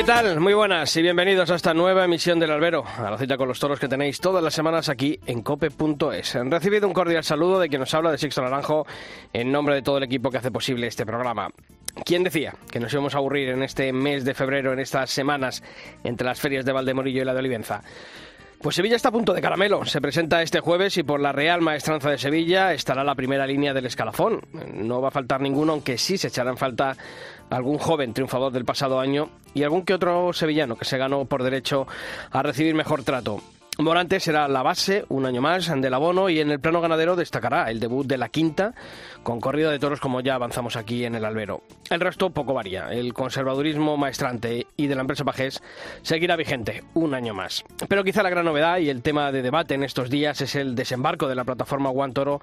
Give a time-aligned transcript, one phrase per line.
[0.00, 0.40] ¿Qué tal?
[0.40, 3.60] Muy buenas y bienvenidos a esta nueva emisión del Albero, a la cita con los
[3.60, 6.36] toros que tenéis todas las semanas aquí en cope.es.
[6.36, 8.86] Han recibido un cordial saludo de quien nos habla de Sixto Naranjo
[9.34, 11.50] en nombre de todo el equipo que hace posible este programa.
[12.02, 15.62] ¿Quién decía que nos íbamos a aburrir en este mes de febrero, en estas semanas
[16.02, 17.82] entre las ferias de Valdemorillo y la de Olivenza?
[18.62, 19.86] Pues Sevilla está a punto de caramelo.
[19.86, 23.72] Se presenta este jueves y por la Real Maestranza de Sevilla estará la primera línea
[23.72, 24.42] del escalafón.
[24.74, 26.94] No va a faltar ninguno, aunque sí se echarán falta
[27.48, 31.42] algún joven triunfador del pasado año y algún que otro sevillano que se ganó por
[31.42, 31.86] derecho
[32.30, 33.40] a recibir mejor trato.
[33.82, 37.70] Morante será la base un año más del abono y en el plano ganadero destacará
[37.70, 38.74] el debut de la quinta
[39.22, 41.62] con corrida de toros como ya avanzamos aquí en el albero.
[41.88, 42.92] El resto poco varía.
[42.92, 45.62] El conservadurismo maestrante y de la empresa Pajés
[46.02, 47.64] seguirá vigente un año más.
[47.88, 50.74] Pero quizá la gran novedad y el tema de debate en estos días es el
[50.74, 52.40] desembarco de la plataforma One Toro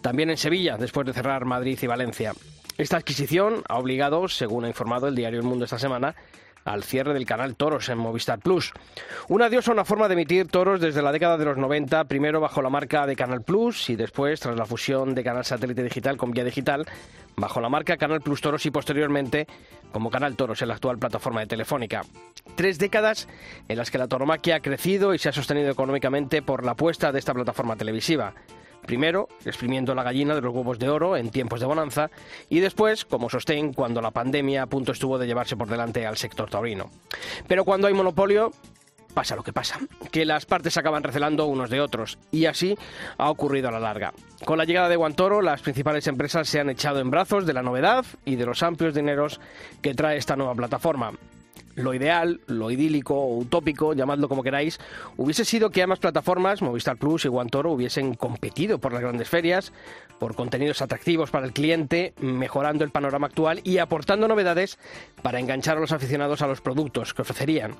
[0.00, 2.32] también en Sevilla después de cerrar Madrid y Valencia.
[2.78, 6.14] Esta adquisición ha obligado, según ha informado el diario El Mundo esta semana,
[6.64, 8.72] al cierre del canal Toros en Movistar Plus.
[9.28, 12.40] Un adiós a una forma de emitir toros desde la década de los 90, primero
[12.40, 16.16] bajo la marca de Canal Plus y después, tras la fusión de Canal Satélite Digital
[16.16, 16.86] con Vía Digital,
[17.36, 19.46] bajo la marca Canal Plus Toros y posteriormente
[19.92, 22.02] como Canal Toros en la actual plataforma de Telefónica.
[22.54, 23.28] Tres décadas
[23.68, 27.12] en las que la toromaquia ha crecido y se ha sostenido económicamente por la apuesta
[27.12, 28.34] de esta plataforma televisiva.
[28.86, 32.10] Primero, exprimiendo la gallina de los huevos de oro en tiempos de bonanza
[32.48, 36.16] y después, como sostén, cuando la pandemia a punto estuvo de llevarse por delante al
[36.16, 36.90] sector taurino.
[37.46, 38.52] Pero cuando hay monopolio,
[39.14, 39.78] pasa lo que pasa,
[40.10, 42.76] que las partes acaban recelando unos de otros, y así
[43.18, 44.12] ha ocurrido a la larga.
[44.44, 47.62] Con la llegada de Guantoro, las principales empresas se han echado en brazos de la
[47.62, 49.40] novedad y de los amplios dineros
[49.82, 51.12] que trae esta nueva plataforma
[51.82, 54.78] lo ideal, lo idílico o utópico, llamadlo como queráis,
[55.16, 59.72] hubiese sido que ambas plataformas, Movistar Plus y Guantoro, hubiesen competido por las grandes ferias,
[60.18, 64.78] por contenidos atractivos para el cliente, mejorando el panorama actual y aportando novedades
[65.22, 67.74] para enganchar a los aficionados a los productos que ofrecerían.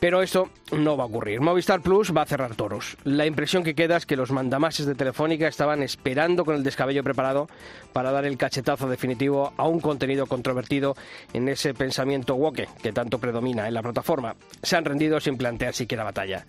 [0.00, 1.40] Pero eso no va a ocurrir.
[1.40, 2.96] Movistar Plus va a cerrar toros.
[3.04, 7.04] La impresión que queda es que los mandamases de Telefónica estaban esperando con el descabello
[7.04, 7.48] preparado
[7.92, 10.96] para dar el cachetazo definitivo a un contenido controvertido
[11.32, 14.34] en ese pensamiento woke que tanto predomina en la plataforma.
[14.62, 16.46] Se han rendido sin plantear siquiera batalla.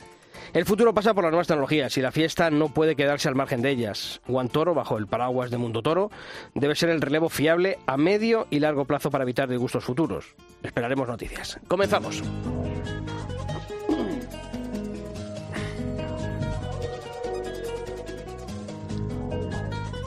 [0.54, 3.62] El futuro pasa por las nuevas tecnologías y la fiesta no puede quedarse al margen
[3.62, 4.22] de ellas.
[4.52, 6.10] Toro, bajo el paraguas de Mundo Toro,
[6.56, 10.36] debe ser el relevo fiable a medio y largo plazo para evitar disgustos futuros.
[10.64, 11.60] Esperaremos noticias.
[11.68, 12.24] Comenzamos.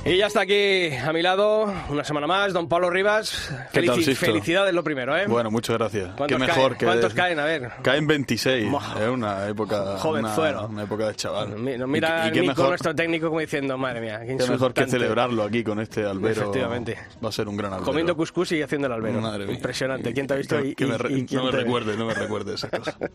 [0.04, 3.54] Y ya está aquí a mi lado, una semana más, don Pablo Rivas.
[3.72, 4.26] ¿Qué tal, Sixto?
[4.26, 5.26] Felicidades lo primero, ¿eh?
[5.28, 6.08] Bueno, muchas gracias.
[6.10, 6.74] Qué ¿Cuántos mejor caen?
[6.78, 6.84] que...
[6.86, 7.38] ¿Cuántos caen?
[7.38, 7.70] A ver.
[7.82, 8.68] Caen 26.
[8.68, 9.00] Buah.
[9.00, 9.96] Es una época...
[9.98, 10.58] Jovenzuelo.
[10.58, 11.50] Una, una época de chaval.
[11.78, 14.46] Nos mira y, y qué Nico, mejor, nuestro técnico, como diciendo, madre mía, qué qué
[14.50, 16.32] mejor que celebrarlo aquí con este albero.
[16.42, 16.98] Efectivamente.
[17.24, 17.86] Va a ser un gran albero.
[17.86, 19.20] Comiendo cuscús y haciendo el albero.
[19.20, 19.54] Madre mía.
[19.54, 20.12] Impresionante.
[20.12, 20.60] ¿Quién te ha visto?
[20.60, 22.70] Que, y, que me y- re- y quién no me recuerde, no me recuerde esas
[22.70, 22.96] cosas.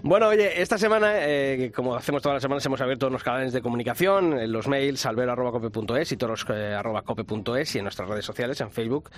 [0.00, 3.60] Bueno, oye, esta semana, eh, como hacemos todas las semanas, hemos abierto unos canales de
[3.60, 9.10] comunicación, en los mails albero.cope.es y toros.cope.es y en nuestras redes sociales, en Facebook,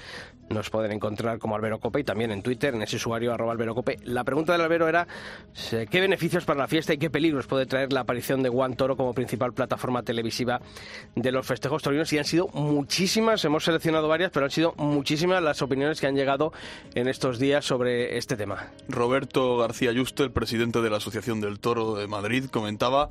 [0.48, 3.75] nos pueden encontrar como Albero Cope y también en Twitter, en ese usuario arroba Albero
[3.75, 3.98] Cope.
[4.04, 5.06] La pregunta del albero era
[5.72, 8.76] eh, ¿qué beneficios para la fiesta y qué peligros puede traer la aparición de One
[8.76, 10.60] Toro como principal plataforma televisiva
[11.15, 12.12] de los festejos torinos?
[12.12, 16.15] Y han sido muchísimas, hemos seleccionado varias, pero han sido muchísimas las opiniones que han
[16.15, 16.53] llegado
[16.94, 18.69] en estos días sobre este tema.
[18.88, 23.10] Roberto García Yuste, el presidente de la Asociación del Toro de Madrid, comentaba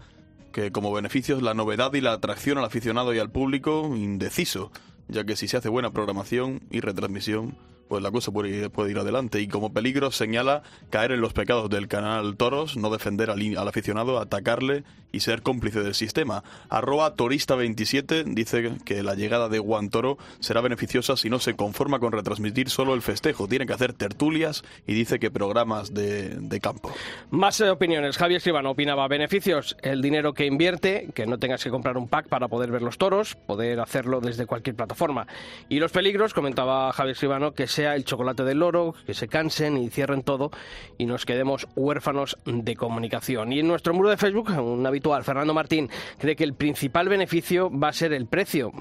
[0.51, 4.71] que como beneficios la novedad y la atracción al aficionado y al público indeciso,
[5.07, 7.57] ya que si se hace buena programación y retransmisión,
[7.89, 9.41] pues la cosa puede ir, puede ir adelante.
[9.41, 10.61] Y como peligro señala
[10.91, 15.41] caer en los pecados del canal Toros, no defender al, al aficionado, atacarle y ser
[15.41, 16.43] cómplice del sistema.
[16.69, 21.99] Arroba Torista27 dice que la llegada de Juan Toro será beneficiosa si no se conforma
[21.99, 23.47] con retransmitir solo el festejo.
[23.47, 26.91] Tiene que hacer tertulias y dice que programas de, de campo.
[27.31, 28.17] Más eh, opiniones.
[28.17, 32.27] Javier Escribano opinaba beneficios, el dinero que invierte, que no tengas que comprar un pack
[32.27, 35.25] para poder ver los toros, poder hacerlo desde cualquier plataforma.
[35.69, 39.77] Y los peligros, comentaba Javier Escribano, que sea el chocolate del loro, que se cansen
[39.77, 40.51] y cierren todo
[40.97, 43.53] y nos quedemos huérfanos de comunicación.
[43.53, 47.71] Y en nuestro muro de Facebook, un habitual, Fernando Martín, cree que el principal beneficio
[47.71, 48.73] va a ser el precio.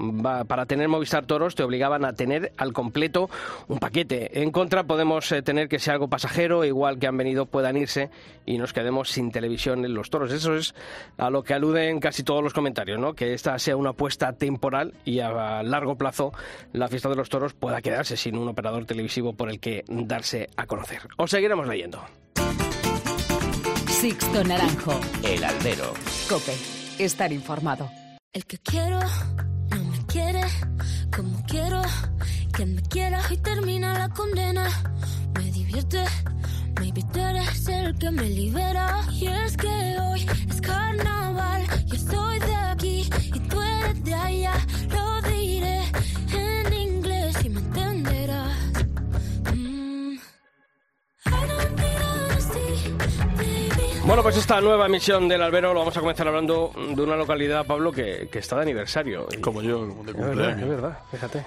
[0.49, 3.29] para tener Movistar Toros te obligaban a tener al completo
[3.69, 4.41] un paquete.
[4.41, 8.09] En contra podemos eh, tener que sea algo pasajero, igual que han venido puedan irse
[8.45, 10.33] y nos quedemos sin televisión en los toros.
[10.33, 10.75] Eso es
[11.17, 13.13] a lo que aluden casi todos los comentarios, ¿no?
[13.13, 16.33] Que esta sea una apuesta temporal y a largo plazo
[16.73, 20.49] la fiesta de los toros pueda quedarse sin un operador televisivo por el que darse
[20.57, 21.01] a conocer.
[21.17, 22.03] Os seguiremos leyendo.
[23.87, 24.99] Sixto Naranjo.
[25.23, 25.93] El albero.
[26.27, 26.55] Cope.
[26.97, 27.89] Estar informado.
[28.33, 28.99] El que quiero
[29.69, 30.41] no me quiere
[31.15, 31.81] como quiero
[32.55, 34.65] que me quiera y termina la condena.
[35.35, 36.03] Me divierte,
[36.79, 39.01] maybe tú eres el que me libera.
[39.11, 44.53] Y es que hoy es carnaval, yo estoy de aquí y tú eres de allá.
[52.97, 53.28] Thank you.
[54.09, 57.63] Bueno, pues esta nueva emisión del Albero lo vamos a comenzar hablando de una localidad,
[57.67, 59.27] Pablo, que, que está de aniversario.
[59.39, 60.63] Como yo, de cumpleaños.
[60.63, 61.45] Es verdad, fíjate.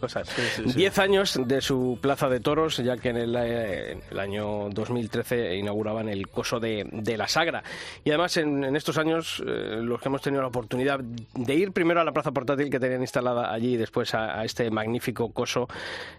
[0.00, 0.28] Cosas.
[0.74, 6.08] Diez años de su plaza de toros, ya que en el, eh, año 2013 inauguraban
[6.08, 7.62] el coso de, de la Sagra.
[8.04, 12.00] Y además, en, estos años, eh, los que hemos tenido la oportunidad de ir primero
[12.00, 15.68] a la plaza portátil que tenían instalada allí y después a, este magnífico coso,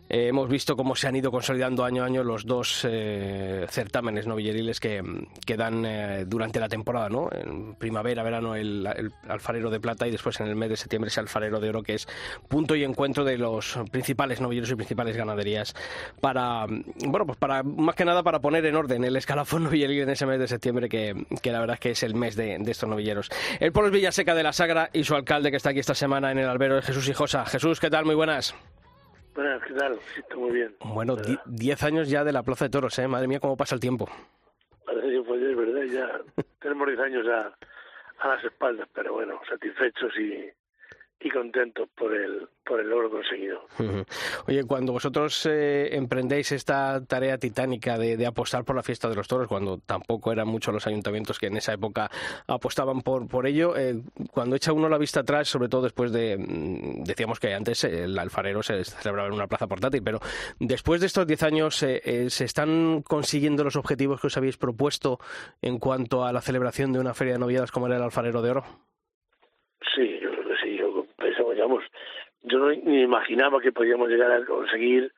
[0.08, 2.86] eh, hemos visto cómo se han ido consolidando año a año los dos
[3.70, 5.02] certámenes novilleriles que,
[5.46, 7.30] que dan eh, durante la temporada, ¿no?
[7.32, 8.88] En primavera, verano el,
[9.28, 11.96] alfarero de plata y después en el mes de septiembre ese alfarero de oro que
[11.96, 12.08] es
[12.48, 15.76] punto y encuentro de los principales novilleros y principales ganaderías
[16.22, 20.10] para, bueno, pues para más que nada para poner en orden el escalafón novilleril en
[20.10, 23.30] ese mes de septiembre que, la verdad es que es el mes de, estos novilleros.
[23.60, 26.32] El pueblo es Villaseca de la Sagra y su alcalde que está aquí esta semana
[26.32, 27.46] en el albero es Jesús Hijosa.
[27.46, 28.06] Jesús, ¿qué tal?
[28.06, 28.56] Muy buenas.
[29.34, 29.98] Buenas, ¿qué tal?
[30.14, 30.76] Sí, muy bien.
[30.84, 31.16] Bueno,
[31.46, 33.08] diez años ya de la Plaza de Toros, ¿eh?
[33.08, 34.10] Madre mía, cómo pasa el tiempo
[34.92, 36.22] es verdad, ya
[36.60, 37.56] tenemos 10 años a,
[38.20, 40.50] a las espaldas, pero bueno, satisfechos y,
[41.22, 43.62] y contentos por el, por el logro conseguido.
[44.48, 49.28] Oye, cuando vosotros eh, emprendéis esta tarea titánica de, apostar por la fiesta de los
[49.28, 52.10] toros, cuando tampoco eran muchos los ayuntamientos que en esa época
[52.48, 54.02] apostaban por, por ello, eh,
[54.32, 58.18] cuando echa uno la vista atrás, sobre todo después de, mm, decíamos que antes el
[58.18, 60.20] alfarero se celebraba en una plaza portátil, pero
[60.60, 65.20] después de estos 10 años, eh, ¿se están consiguiendo los objetivos que os habéis propuesto
[65.62, 68.52] en cuanto a la celebración de una feria de novedades como era el alfarero de
[68.52, 68.64] oro?
[69.96, 70.20] Sí,
[72.50, 75.12] yo no ni imaginaba que podíamos llegar a conseguir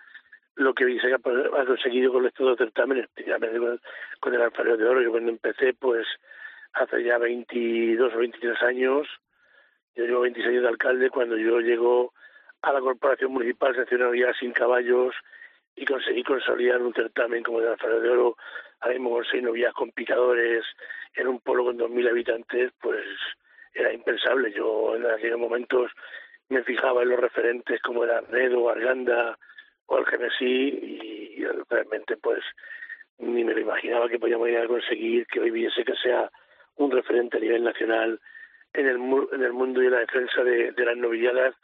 [0.55, 3.07] lo que se ha conseguido con estos dos certámenes,
[4.19, 5.01] con el alfarero de oro.
[5.01, 6.05] Yo cuando empecé, pues
[6.73, 9.07] hace ya 22 o 23 años,
[9.95, 12.13] yo llevo 26 años de alcalde, cuando yo llego
[12.61, 13.75] a la corporación municipal,
[14.15, 15.15] ya sin caballos
[15.75, 18.37] y conseguí consolidar un certamen como el alfarero de oro,
[18.81, 20.65] ahora mismo con seis novias con picadores,
[21.15, 23.03] en un pueblo con 2.000 habitantes, pues
[23.73, 24.51] era impensable.
[24.51, 25.91] Yo en aquellos momentos
[26.51, 29.38] me fijaba en los referentes como el Arnedo, Arganda
[29.86, 32.44] o el Genesí y, realmente pues
[33.18, 36.30] ni me lo imaginaba que podíamos ir a conseguir que hoy viese que sea
[36.75, 38.19] un referente a nivel nacional
[38.74, 38.98] en el,
[39.31, 41.56] en el mundo y en la defensa de, las novilladas,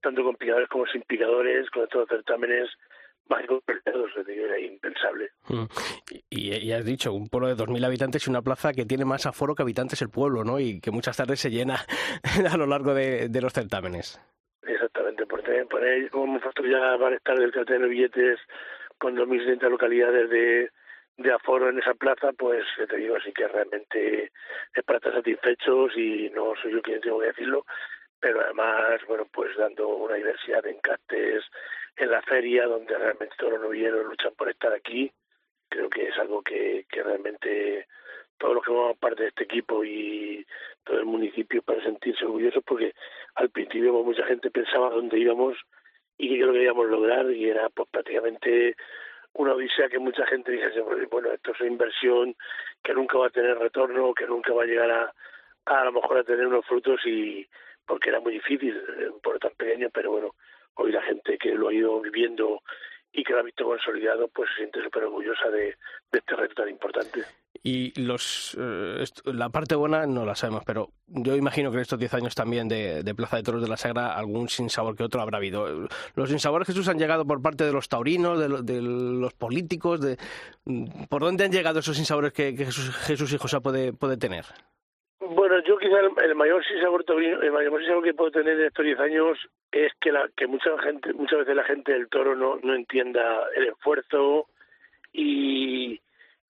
[0.00, 2.70] tanto con picadores como sin picadores, con estos certámenes
[3.28, 5.30] mágicos perdidos, era impensable.
[5.48, 5.64] Mm.
[6.30, 9.54] Y, has dicho, un pueblo de 2.000 habitantes y una plaza que tiene más aforo
[9.54, 10.60] que habitantes el pueblo, ¿no?
[10.60, 11.84] Y que muchas tardes se llena
[12.50, 14.20] a lo largo de los certámenes.
[14.66, 18.40] Exactamente, porque poner como factor ya van a estar del cartel de billetes
[18.98, 20.70] con 2.600 localidades de,
[21.18, 24.32] de aforo en esa plaza, pues te digo, así que realmente
[24.74, 27.64] es para estar satisfechos y no soy yo quien tengo que decirlo,
[28.18, 31.44] pero además, bueno, pues dando una diversidad de encastes
[31.96, 35.12] en la feria, donde realmente todos los novilleros luchan por estar aquí,
[35.68, 37.86] creo que es algo que, que realmente
[38.38, 40.44] todos los que formamos parte de este equipo y
[40.84, 42.94] todo el municipio para sentirse orgullosos porque
[43.34, 45.56] al principio pues, mucha gente pensaba dónde íbamos
[46.18, 48.76] y qué lo que íbamos a lograr y era pues prácticamente
[49.34, 52.36] una odisea que mucha gente dijese bueno esto es una inversión
[52.82, 55.12] que nunca va a tener retorno que nunca va a llegar a
[55.66, 57.46] a, lo mejor a tener unos frutos y
[57.84, 58.80] porque era muy difícil
[59.12, 60.34] un pueblo tan pequeño pero bueno
[60.74, 62.62] hoy la gente que lo ha ido viviendo
[63.12, 65.74] y que lo ha visto consolidado pues se siente súper orgullosa de
[66.12, 67.24] este reto tan importante
[67.62, 71.98] y los, eh, la parte buena no la sabemos, pero yo imagino que en estos
[71.98, 75.38] 10 años también de, Plaza de Toros de la Sagra algún sinsabor que otro habrá
[75.38, 75.88] habido.
[76.14, 80.16] Los sinsabores Jesús han llegado por parte de los taurinos, de, los políticos, de
[81.08, 84.44] ¿por dónde han llegado esos sinsabores que, Jesús, Jesús y José puede, puede tener?
[85.20, 89.00] Bueno, yo quizá el, mayor sinsabor el mayor sinsabor que puedo tener en estos 10
[89.00, 89.38] años
[89.72, 93.44] es que la que mucha gente muchas veces la gente del toro no, no entienda
[93.56, 94.46] el esfuerzo
[95.12, 96.00] y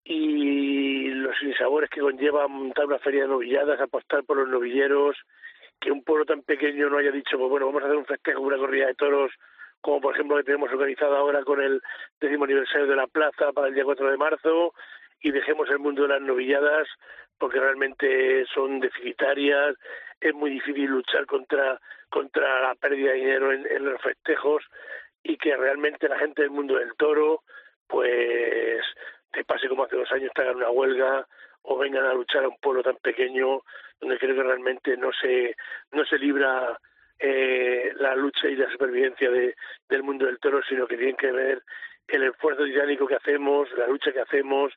[0.05, 5.17] y los sinsabores que conlleva montar una feria de novilladas, apostar por los novilleros,
[5.81, 8.41] que un pueblo tan pequeño no haya dicho, pues bueno, vamos a hacer un festejo,
[8.43, 9.33] una corrida de toros,
[9.81, 11.81] como por ejemplo que tenemos organizado ahora con el
[12.21, 14.75] décimo aniversario de la plaza para el día 4 de marzo,
[15.21, 16.87] y dejemos el mundo de las novilladas
[17.39, 19.75] porque realmente son deficitarias,
[20.21, 21.81] es muy difícil luchar contra,
[22.11, 24.63] contra la pérdida de dinero en los festejos
[25.23, 27.43] y que realmente la gente del mundo del toro
[27.87, 28.83] pues
[29.35, 31.27] te pase como hace dos años, te hagan una huelga
[31.63, 33.63] o vengan a luchar a un pueblo tan pequeño
[34.01, 35.57] donde creo que realmente no se,
[35.93, 36.79] no se libra
[37.19, 39.57] eh, la lucha y la supervivencia de,
[39.89, 41.63] del mundo del toro, sino que tienen que ver
[42.09, 44.73] el esfuerzo dinámico que hacemos, la lucha que hacemos,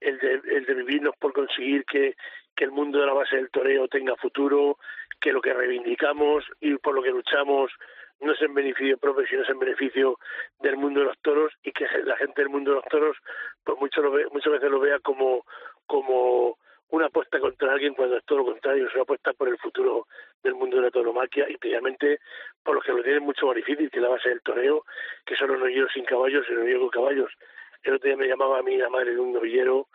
[0.00, 2.16] el de, el de vivirnos por conseguir que,
[2.56, 4.78] que el mundo de la base del toreo tenga futuro,
[5.20, 7.70] que lo que reivindicamos y por lo que luchamos
[8.20, 10.18] no es en beneficio propio, sino es en beneficio
[10.60, 13.16] del mundo de los toros y que la gente del mundo de los toros
[13.64, 15.44] pues muchas veces lo vea como,
[15.86, 16.58] como
[16.90, 20.06] una apuesta contra alguien cuando es todo lo contrario, es una apuesta por el futuro
[20.42, 22.18] del mundo de la tauromaquia y precisamente
[22.62, 24.84] por los que lo tienen mucho más difícil que la base del toreo,
[25.24, 27.32] que son los novilleros sin caballos y los novilleros con caballos.
[27.82, 29.88] El otro día me llamaba a mí la madre de un novillero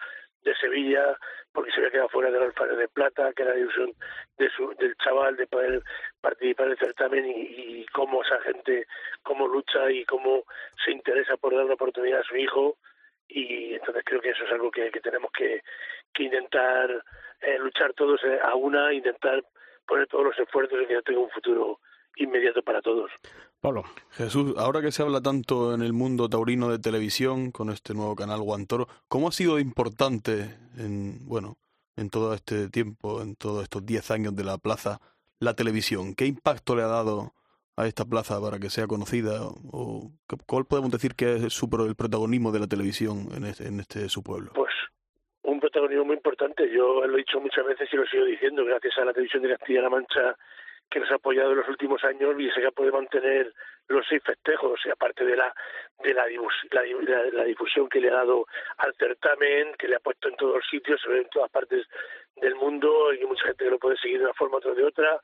[0.44, 1.18] de Sevilla,
[1.54, 3.94] porque se había quedado fuera del alfaro de plata, que era la ilusión
[4.38, 5.82] de su, del chaval de poder
[6.22, 8.86] participar en el certamen y, cómo esa gente,
[9.24, 10.44] cómo lucha y cómo
[10.84, 12.78] se interesa por dar una oportunidad a su hijo.
[13.28, 15.62] Y entonces creo que eso es algo que, tenemos que,
[16.14, 17.04] que intentar
[17.42, 19.44] eh, luchar todos eh, a una, intentar
[19.86, 21.80] poner todos los esfuerzos en que tenga un futuro
[22.18, 23.12] inmediato para todos.
[23.60, 23.84] Pablo.
[24.12, 28.16] Jesús, ahora que se habla tanto en el mundo taurino de televisión con este nuevo
[28.16, 31.58] canal Guantoro, ¿cómo ha sido importante en, bueno,
[31.96, 35.00] en todo este tiempo, en todos estos 10 años de la plaza,
[35.40, 36.16] la televisión?
[36.16, 37.34] ¿Qué impacto le ha dado
[37.78, 39.40] a esta plaza para que sea conocida?
[39.72, 40.12] ¿O
[40.46, 44.10] cuál podemos decir que es su, el protagonismo de la televisión en este, en este
[44.10, 44.52] su pueblo?
[44.54, 44.74] Pues
[45.44, 46.70] un protagonismo muy importante.
[46.70, 49.56] Yo lo he dicho muchas veces y lo sigo diciendo, gracias a la televisión de
[49.56, 50.36] Castilla-La Mancha
[50.90, 53.54] que nos ha apoyado en los últimos años y se puede mantener
[53.90, 55.54] los seis festejos, y aparte de la
[56.04, 56.26] de la,
[57.34, 58.46] la, difusión que le ha dado
[58.78, 61.86] al certamen, que le ha puesto en todos los sitios, se ve en todas partes
[62.36, 65.20] del mundo y mucha gente lo puede seguir de una forma o de otra,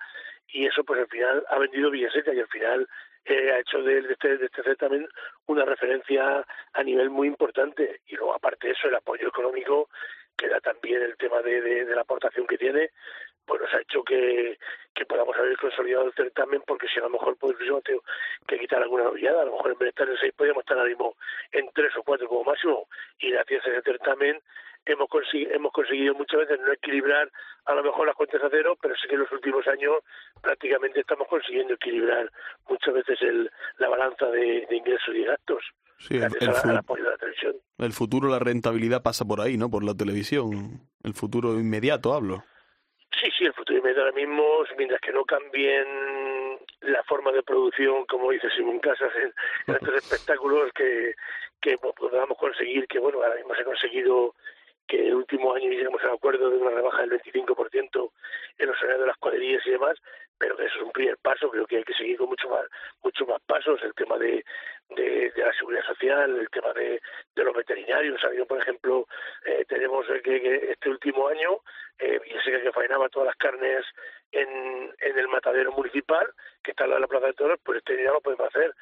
[0.48, 2.88] y eso pues al final ha vendido Villaseca y al final
[3.26, 5.08] eh, ha hecho de, este, de este certamen
[5.48, 8.02] una referencia a nivel muy importante.
[8.08, 9.90] Y luego aparte de eso el apoyo económico
[10.38, 12.90] que da también el tema de, de la aportación que tiene
[13.46, 14.58] pues nos ha hecho que,
[14.94, 18.02] que podamos haber consolidado el certamen porque si a lo mejor podríamos tener
[18.48, 20.78] que quitar alguna novillada, a lo mejor en vez de estar en seis podríamos estar
[20.78, 21.16] ahora mismo
[21.52, 22.88] en tres o cuatro como máximo
[23.20, 24.42] y gracias a ese certamen
[24.86, 27.32] hemos, conseguido, hemos conseguido muchas veces no equilibrar
[27.66, 29.98] a lo mejor las cuentas a cero, pero sí que en los últimos años
[30.42, 32.30] prácticamente estamos consiguiendo equilibrar
[32.68, 35.64] muchas veces el, la balanza de, ingresos y gastos.
[36.00, 37.56] Sí, el, apoyo de la televisión.
[37.78, 39.70] El futuro, la rentabilidad pasa por ahí, ¿no?
[39.70, 40.82] Por la televisión.
[41.04, 42.44] El futuro inmediato, hablo.
[43.22, 44.44] Sí, sí, el futuro inmediato ahora mismo,
[44.78, 45.86] mientras que no cambien
[46.82, 49.34] la forma de producción, como dice Simón Casas, en,
[49.76, 51.14] estos espectáculos que,
[51.62, 54.36] que podamos conseguir, que bueno, ahora mismo se ha conseguido
[54.88, 58.12] que el último año llegamos al acuerdo de una rebaja del 25%
[58.58, 59.98] en los salarios de las cuadrillas y demás,
[60.38, 62.66] pero que eso es un primer paso, creo que hay que seguir con mucho más,
[63.02, 64.44] muchos más pasos, el tema de,
[64.90, 67.02] de, la seguridad social, el tema de,
[67.36, 69.08] de los veterinarios, por ejemplo,
[69.46, 71.60] eh, tenemos que, este último año,
[72.00, 73.86] eh, y sé que faenaba todas las carnes
[74.32, 76.28] en, en el matadero municipal,
[76.64, 78.74] que está en la Plaza de Toros, pues este día lo podemos hacer.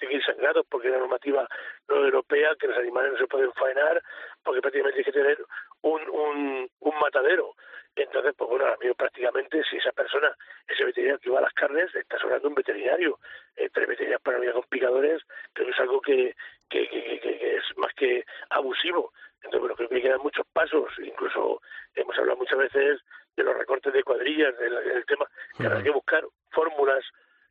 [0.00, 1.48] Y ahora mismo tienen que ir sangrados porque la normativa
[1.88, 4.02] no europea que los animales no se pueden faenar
[4.42, 5.38] porque prácticamente hay que tener
[5.82, 7.54] un, un, un matadero.
[7.96, 10.34] Entonces, pues bueno, mismo prácticamente si esa persona,
[10.68, 13.18] ese veterinario que va a las carnes, está sobrando un veterinario.
[13.56, 16.36] Eh, tres veterinarios para mí con picadores, creo que es algo que,
[16.68, 19.12] que, que, que, es más que abusivo.
[19.36, 20.88] Entonces, bueno, creo que quedan muchos pasos.
[20.98, 21.60] Incluso
[21.94, 23.00] hemos hablado muchas veces
[23.36, 25.26] de los recortes de cuadrillas, del, tema,
[25.56, 27.04] que habrá que buscar fórmulas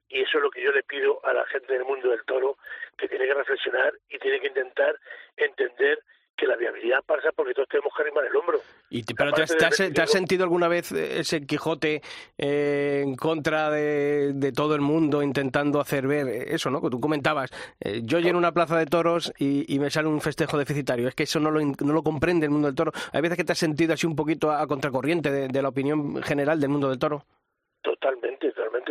[0.09, 2.57] y eso es lo que yo le pido a la gente del mundo del toro,
[2.97, 4.95] que tiene que reflexionar y tiene que intentar
[5.37, 5.99] entender
[6.39, 8.59] que la viabilidad pasa porque todos tenemos que arrimar el hombro.
[8.89, 12.01] ¿Y pero te has, sentido alguna vez ese Quijote
[12.37, 16.81] eh, en contra de, todo el mundo intentando hacer ver eso, ¿no?
[16.81, 17.51] Que tú comentabas,
[17.81, 21.07] eh, yo lleno una plaza de toros y, me sale un festejo deficitario.
[21.07, 22.91] Es que eso no lo, no lo comprende el mundo del toro.
[23.11, 26.59] ¿Hay veces que te has sentido así un poquito a, contracorriente de la opinión general
[26.59, 27.25] del mundo del toro?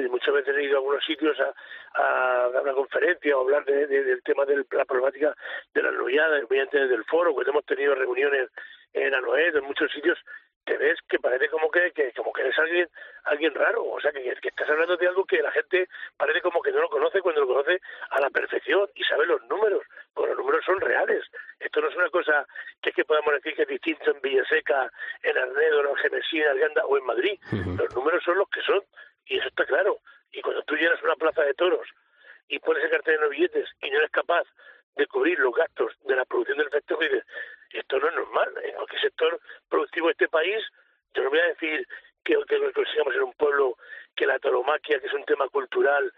[0.00, 3.86] Y muchas veces he ido a algunos sitios a, dar una conferencia o hablar de,
[3.86, 5.34] del tema de la problemática
[5.74, 8.50] de la noviada, mediante del foro, que hemos tenido reuniones
[8.92, 10.18] en Anoed, en muchos sitios
[10.68, 12.88] te ves que parece como que, que como que eres alguien
[13.24, 16.60] alguien raro, o sea, que, que, estás hablando de algo que la gente parece como
[16.60, 20.30] que no lo conoce cuando lo conoce a la perfección y sabe los números, porque
[20.30, 21.24] los números son reales.
[21.58, 22.46] Esto no es una cosa
[22.82, 24.90] que es que podamos decir que es distinto en Villaseca,
[25.22, 27.38] en Arnedo, en Gemesí, en Arganda o en Madrid.
[27.52, 28.82] Los números son los que son,
[29.28, 30.00] y eso está claro.
[30.32, 31.88] Y cuando tú llenas una plaza de toros
[32.48, 34.46] y pones el cartel en los billetes y no eres capaz
[34.96, 37.24] de cubrir los gastos de la producción del y dices,
[37.70, 38.52] esto no es normal.
[38.64, 40.64] En cualquier sector productivo de este país,
[41.14, 41.86] yo no voy a decir
[42.24, 43.76] que, que consigamos en un pueblo
[44.16, 46.12] que la tauromaquia, que es un tema cultural,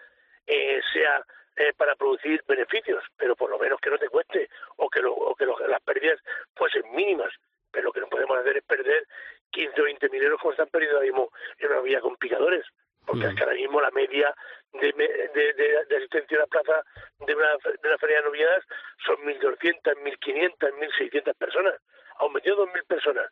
[0.47, 1.25] eh, sea
[1.57, 5.13] eh, para producir beneficios, pero por lo menos que no te cueste o que, lo,
[5.13, 6.19] o que las pérdidas
[6.55, 7.33] fuesen mínimas.
[7.71, 9.07] Pero lo que no podemos hacer es perder
[9.51, 12.65] 15 o 20 mil euros como están perdiendo ahora mismo en una vía con picadores
[13.11, 14.35] porque es que ahora mismo la media
[14.73, 16.85] de, de, de, asistencia a la plaza
[17.27, 18.65] de una, de una feria de novedades
[19.05, 21.75] son 1.200, 1.500, 1.600 personas.
[22.19, 23.27] Ha aumentado 2.000 personas.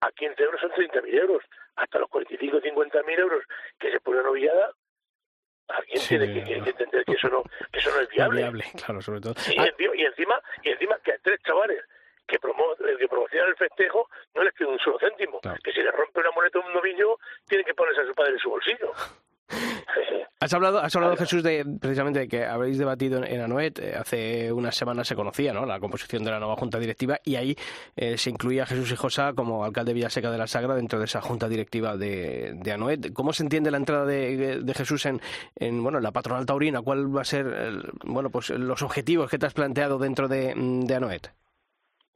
[0.00, 1.42] A 15 euros son 30.000 euros.
[1.76, 3.44] Hasta los 45 50.000 euros
[3.78, 4.70] que se pone una novillada,
[5.68, 8.40] alguien tiene que, que, entender que eso no, que eso no es viable.
[8.40, 9.34] viable claro, sobre todo.
[9.48, 9.66] Y, ah.
[9.66, 11.82] encima, y, encima, y encima que hay tres chavales
[12.26, 15.40] que, promo que promocionan el festejo no les queda un solo céntimo.
[15.62, 18.32] Que si le rompe una moneta a un novillo, tiene que ponerse a su padre
[18.32, 18.92] en su bolsillo.
[20.44, 23.78] Has hablado, has hablado Jesús, de precisamente de que habéis debatido en, Anoet.
[23.78, 25.64] Eh, hace unas semanas se conocía ¿no?
[25.64, 27.56] la composición de la nueva junta directiva y ahí
[27.96, 31.06] eh, se incluía a Jesús Hijosa como alcalde de Villaseca de la Sagra dentro de
[31.06, 33.14] esa junta directiva de, de Anoet.
[33.14, 35.18] ¿Cómo se entiende la entrada de, de Jesús en,
[35.56, 36.82] en, bueno, la patronal taurina?
[36.82, 40.94] ¿Cuál va a ser bueno, pues los objetivos que te has planteado dentro de, de
[40.94, 41.30] Anoet?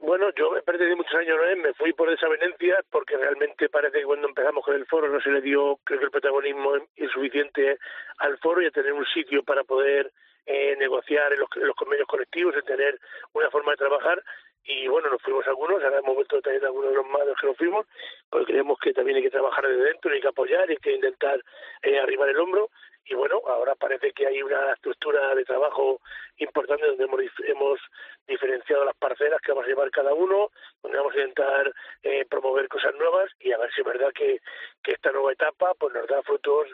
[0.00, 1.56] Bueno, yo he perdido muchos años, ¿no?
[1.56, 5.30] me fui por desavenencias porque realmente parece que cuando empezamos con el foro no se
[5.30, 7.78] le dio, creo que el protagonismo insuficiente
[8.18, 10.12] al foro y a tener un sitio para poder
[10.46, 12.98] eh, negociar en los, en los, convenios colectivos, en tener
[13.32, 14.22] una forma de trabajar.
[14.64, 17.46] Y bueno, nos fuimos algunos, ahora hemos vuelto a tener algunos de los más que
[17.46, 17.86] nos fuimos,
[18.30, 21.42] porque creemos que también hay que trabajar desde dentro, hay que apoyar, hay que intentar
[21.82, 22.70] eh, arribar el hombro
[23.08, 26.00] y bueno, ahora parece que hay una estructura de trabajo
[26.36, 27.80] importante donde hemos, hemos
[28.26, 30.50] diferenciado las parcelas que vamos a llevar cada uno,
[30.82, 31.72] donde vamos a intentar
[32.02, 34.40] eh, promover cosas nuevas y a ver si es verdad que,
[34.82, 36.68] que esta nueva etapa pues nos da frutos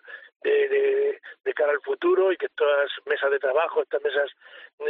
[0.44, 4.28] de, de, cara al futuro y que estas mesas de trabajo, estas mesas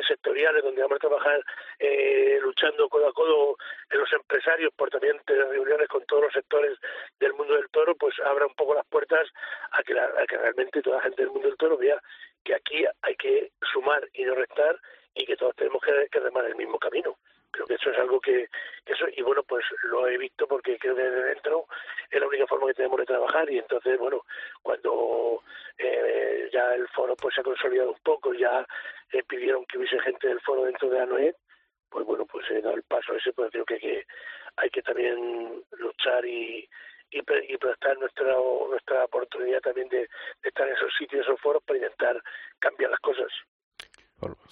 [0.08, 1.44] sectoriales donde vamos a trabajar
[1.78, 3.56] eh, luchando codo a codo
[3.90, 6.78] en los empresarios por también tener reuniones con todos los sectores
[7.20, 9.28] del mundo del toro, pues abra un poco las puertas
[9.72, 12.00] a que, la, que realmente toda la gente del mundo del toro vea
[12.42, 14.78] que aquí hay que sumar y no restar
[15.14, 17.16] y que todos tenemos que, que remar el mismo camino.
[17.50, 18.48] Creo que eso es algo que,
[18.86, 21.66] eso y bueno pues lo he visto porque creo que desde dentro
[22.18, 24.22] es la única forma que tenemos de trabajar y entonces bueno
[24.62, 25.42] cuando
[25.78, 28.66] eh, ya el foro pues se ha consolidado un poco ya
[29.12, 31.34] eh, pidieron que hubiese gente del foro dentro de ANOED
[31.90, 34.06] pues bueno pues he dado el paso ese pues creo que que,
[34.56, 36.68] hay que también luchar y
[37.10, 38.34] y, y prestar nuestra
[38.68, 42.20] nuestra oportunidad también de, de estar en esos sitios, esos foros para intentar
[42.58, 43.30] cambiar las cosas.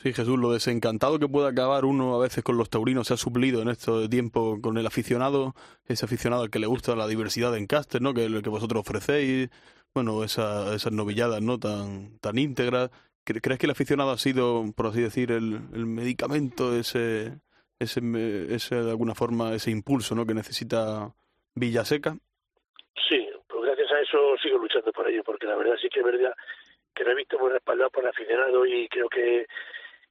[0.03, 3.16] Sí, Jesús, lo desencantado que puede acabar uno a veces con los taurinos se ha
[3.16, 5.55] suplido en este tiempo con el aficionado,
[5.87, 8.12] ese aficionado al que le gusta la diversidad en caster, ¿no?
[8.12, 9.51] Que que vosotros ofrecéis,
[9.94, 11.59] bueno, esa, esas novilladas, ¿no?
[11.59, 12.90] Tan, tan íntegras.
[13.25, 17.38] ¿Crees que el aficionado ha sido, por así decir, el, el medicamento, ese,
[17.79, 18.01] ese,
[18.53, 20.27] ese, de alguna forma, ese impulso, ¿no?
[20.27, 21.14] Que necesita
[21.55, 22.16] Villaseca?
[23.09, 26.05] Sí, pues gracias a eso sigo luchando por ello, porque la verdad sí que es
[26.05, 26.35] verdad
[26.94, 29.46] que me he visto muy respaldado por el aficionado y creo que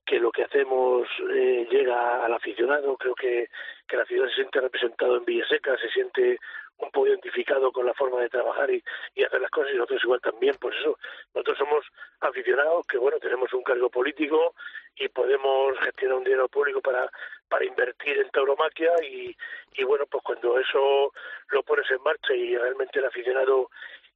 [0.06, 3.50] que lo que hacemos eh, llega al aficionado, creo que,
[3.88, 6.40] que el aficionado se siente representado en Villaseca, se siente
[6.80, 10.04] un poco identificado con la forma de trabajar y, y hacer las cosas y nosotros
[10.04, 10.98] igual también, pues eso,
[11.34, 11.86] nosotros somos
[12.22, 14.56] aficionados que bueno, tenemos un cargo político
[14.96, 17.10] y podemos gestionar un dinero público para,
[17.48, 19.36] para invertir en tauromaquia y,
[19.76, 21.14] y bueno, pues cuando eso
[21.50, 23.70] lo pones en marcha y realmente el aficionado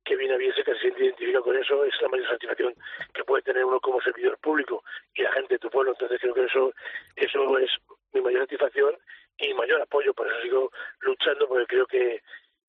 [0.06, 2.76] que viene bien que se siente identificado con eso, es la mayor satisfacción
[3.14, 4.84] que puede tener uno como servidor público
[5.16, 5.92] y la gente de tu pueblo.
[5.92, 6.74] Entonces creo que eso,
[7.16, 7.72] eso es
[8.14, 8.96] mi mayor satisfacción
[9.40, 10.14] y mayor apoyo.
[10.14, 12.22] Por eso sigo luchando porque creo que,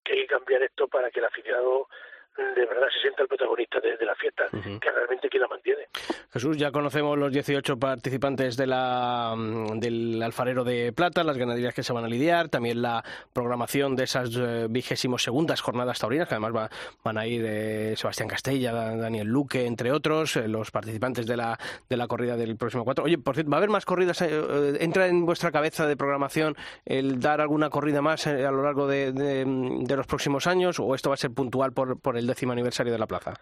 [0.02, 1.88] que hay que cambiar esto para que el aficionado
[2.36, 5.88] de verdad se sienta el protagonista de, la fiesta, que realmente quien la mantiene.
[6.32, 11.74] Jesús, ya conocemos los 18 participantes de la, mm, del alfarero de plata, las ganaderías
[11.74, 16.28] que se van a lidiar, también la programación de esas eh, vigésimos segundas jornadas taurinas,
[16.28, 16.70] que además
[17.02, 21.58] van a ir eh, Sebastián Castella, Daniel Luque, entre otros, eh, los participantes de la,
[21.88, 23.04] de la corrida del próximo 4.
[23.04, 24.20] Oye, por cierto, ¿va a haber más corridas?
[24.20, 29.12] ¿Entra en vuestra cabeza de programación el dar alguna corrida más a lo largo de,
[29.12, 32.92] de, los próximos años o esto va a ser puntual por, por el décimo aniversario
[32.92, 33.34] de la plaza?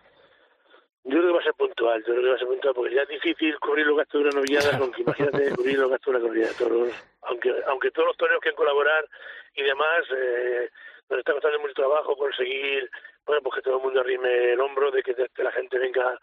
[1.05, 2.95] Yo creo que va a ser puntual, yo creo que va a ser puntual, porque
[2.95, 6.19] ya es difícil cubrir los gastos de una novillada, aunque imagínate cubrir los gastos de
[6.19, 6.93] una corrida de toros.
[7.23, 9.07] Aunque, aunque todos los toreros quieren colaborar
[9.55, 10.71] y demás, eh,
[11.11, 12.91] nos está costando mucho trabajo conseguir,
[13.27, 16.19] bueno, pues que todo el mundo arrime el hombro, de que, la gente venga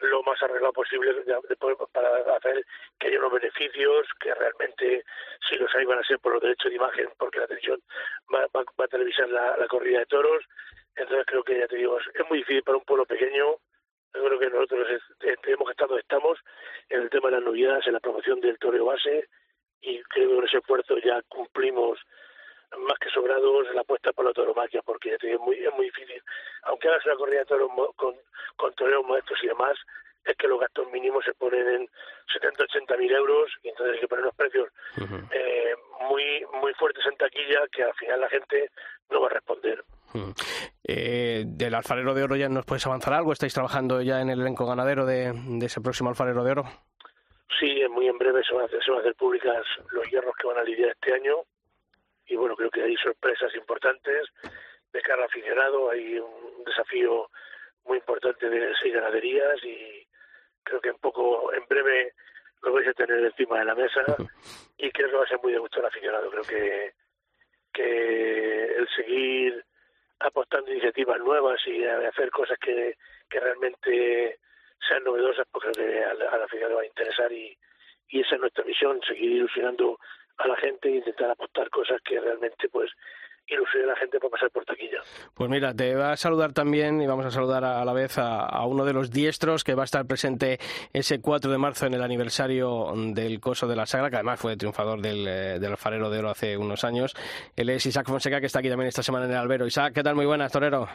[0.00, 1.14] lo más arreglado posible
[1.92, 2.62] para hacer
[2.98, 5.04] que haya unos beneficios que realmente
[5.48, 7.80] si los hay van a ser por los derechos de imagen porque la televisión
[8.32, 10.44] va, va, a televisar la, la, corrida de toros
[10.96, 13.56] entonces creo que ya te digo es muy difícil para un pueblo pequeño
[14.14, 14.88] yo creo que nosotros
[15.42, 16.38] tenemos que estar donde estamos
[16.88, 19.28] en el tema de las novedades en la promoción del toreo base
[19.82, 21.98] y creo que con ese esfuerzo ya cumplimos
[22.78, 26.22] más que sobrados la apuesta por la tauromaquia, porque es muy, es muy difícil.
[26.64, 28.14] Aunque hagas una corrida de toros con,
[28.56, 29.78] con toreros modestos y demás,
[30.24, 31.88] es que los gastos mínimos se ponen en
[32.32, 34.68] 70, 80 mil euros y entonces hay que poner unos precios
[35.30, 35.74] eh,
[36.08, 38.70] muy, muy fuertes en taquilla que al final la gente
[39.10, 39.84] no va a responder.
[40.84, 43.32] Eh, del alfarero de oro ya nos puedes avanzar algo.
[43.32, 46.64] ¿Estáis trabajando ya en el elenco ganadero de, de ese próximo alfarero de oro?
[47.58, 50.34] Sí, muy en breve se van, a hacer, se van a hacer públicas los hierros
[50.36, 51.36] que van a lidiar este año
[52.26, 54.28] y bueno, creo que hay sorpresas importantes
[54.92, 57.30] de cara al aficionado, hay un desafío
[57.84, 60.06] muy importante de seis ganaderías y
[60.62, 62.12] creo que en poco, en breve
[62.62, 64.04] lo vais a tener encima de la mesa
[64.76, 66.30] y creo que va a ser muy de gusto al aficionado.
[66.30, 66.92] Creo que,
[67.72, 69.64] que el seguir
[70.20, 72.96] apostando iniciativas nuevas y hacer cosas que,
[73.28, 74.38] que realmente
[74.88, 77.56] sean novedosas, pues creo que al, al aficionado va a interesar y,
[78.08, 79.98] y esa es nuestra misión, seguir ilusionando
[80.38, 82.90] a la gente e intentar apostar cosas que realmente pues
[83.54, 85.00] ilusionen a la gente para pasar por taquilla.
[85.34, 88.64] Pues mira, te va a saludar también y vamos a saludar a, la vez a,
[88.66, 90.58] uno de los diestros que va a estar presente
[90.92, 94.56] ese 4 de marzo en el aniversario del Coso de la Sagra, que además fue
[94.56, 97.14] triunfador del, eh, del Alfarero de Oro hace unos años.
[97.54, 99.66] Él es Isaac Fonseca, que está aquí también esta semana en el Albero.
[99.66, 100.14] Isaac, ¿qué tal?
[100.14, 100.88] Muy buenas, torero.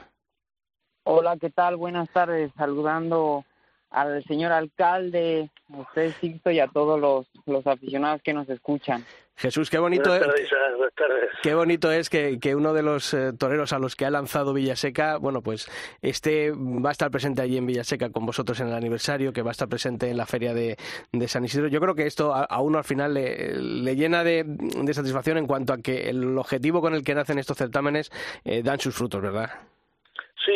[1.03, 1.77] Hola, ¿qué tal?
[1.77, 2.51] Buenas tardes.
[2.55, 3.43] Saludando
[3.91, 9.05] al señor alcalde, a usted, Sixto, y a todos los, los aficionados que nos escuchan.
[9.35, 10.23] Jesús, qué bonito es.
[11.41, 14.53] Qué bonito es que, que uno de los eh, toreros a los que ha lanzado
[14.53, 15.67] Villaseca, bueno, pues
[16.01, 19.49] este va a estar presente allí en Villaseca con vosotros en el aniversario, que va
[19.49, 20.77] a estar presente en la feria de,
[21.11, 21.67] de San Isidro.
[21.69, 25.47] Yo creo que esto a, uno al final le, le llena de, de, satisfacción en
[25.47, 28.11] cuanto a que el objetivo con el que nacen estos certámenes
[28.45, 29.49] eh, dan sus frutos, ¿verdad?
[30.45, 30.53] Sí,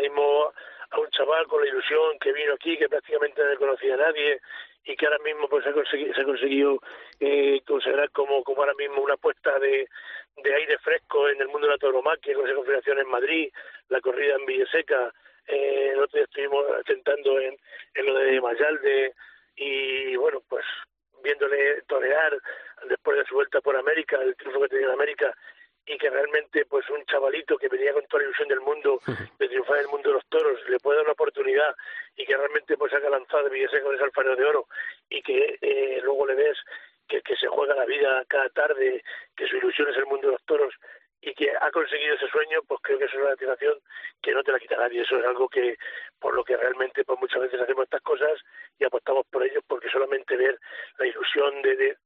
[0.00, 0.52] mismo
[0.90, 4.40] a un chaval con la ilusión que vino aquí, que prácticamente no conocía a nadie
[4.84, 6.80] y que ahora mismo pues se ha conseguido,
[7.18, 9.88] se eh, considerar como, como ahora mismo una apuesta de,
[10.36, 13.52] de aire fresco en el mundo de la tauromaquia, con esa confederación en Madrid,
[13.88, 15.12] la corrida en Villaseca,
[15.46, 17.56] eh, el otro día estuvimos atentando en,
[17.94, 19.14] en lo de Mayalde
[19.56, 20.64] y bueno, pues
[21.22, 22.38] viéndole torear
[22.88, 25.34] después de su vuelta por América, el triunfo que tenía en América,
[25.86, 29.00] y que realmente pues un chavalito que venía con toda la ilusión del mundo
[29.38, 31.74] de triunfar en el mundo de los toros le puede dar una oportunidad
[32.16, 34.68] y que realmente pues haga lanzado de Villaseca con ese alfarero de oro
[35.08, 36.58] y que eh, luego le ves
[37.08, 39.02] que, que se juega la vida cada tarde,
[39.36, 40.74] que su ilusión es el mundo de los toros
[41.22, 43.78] y que ha conseguido ese sueño, pues creo que es una satisfacción
[44.22, 45.02] que no te la quita nadie.
[45.02, 45.76] Eso es algo que,
[46.18, 48.40] por lo que realmente pues muchas veces hacemos estas cosas
[48.78, 50.58] y apostamos por ellos, porque solamente ver
[50.98, 51.96] la ilusión de, de,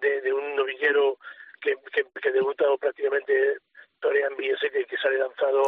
[0.00, 1.18] de, de un novillero
[1.64, 3.56] que, que, que debutado prácticamente
[4.00, 5.62] Torea en Villaseca y que sale lanzado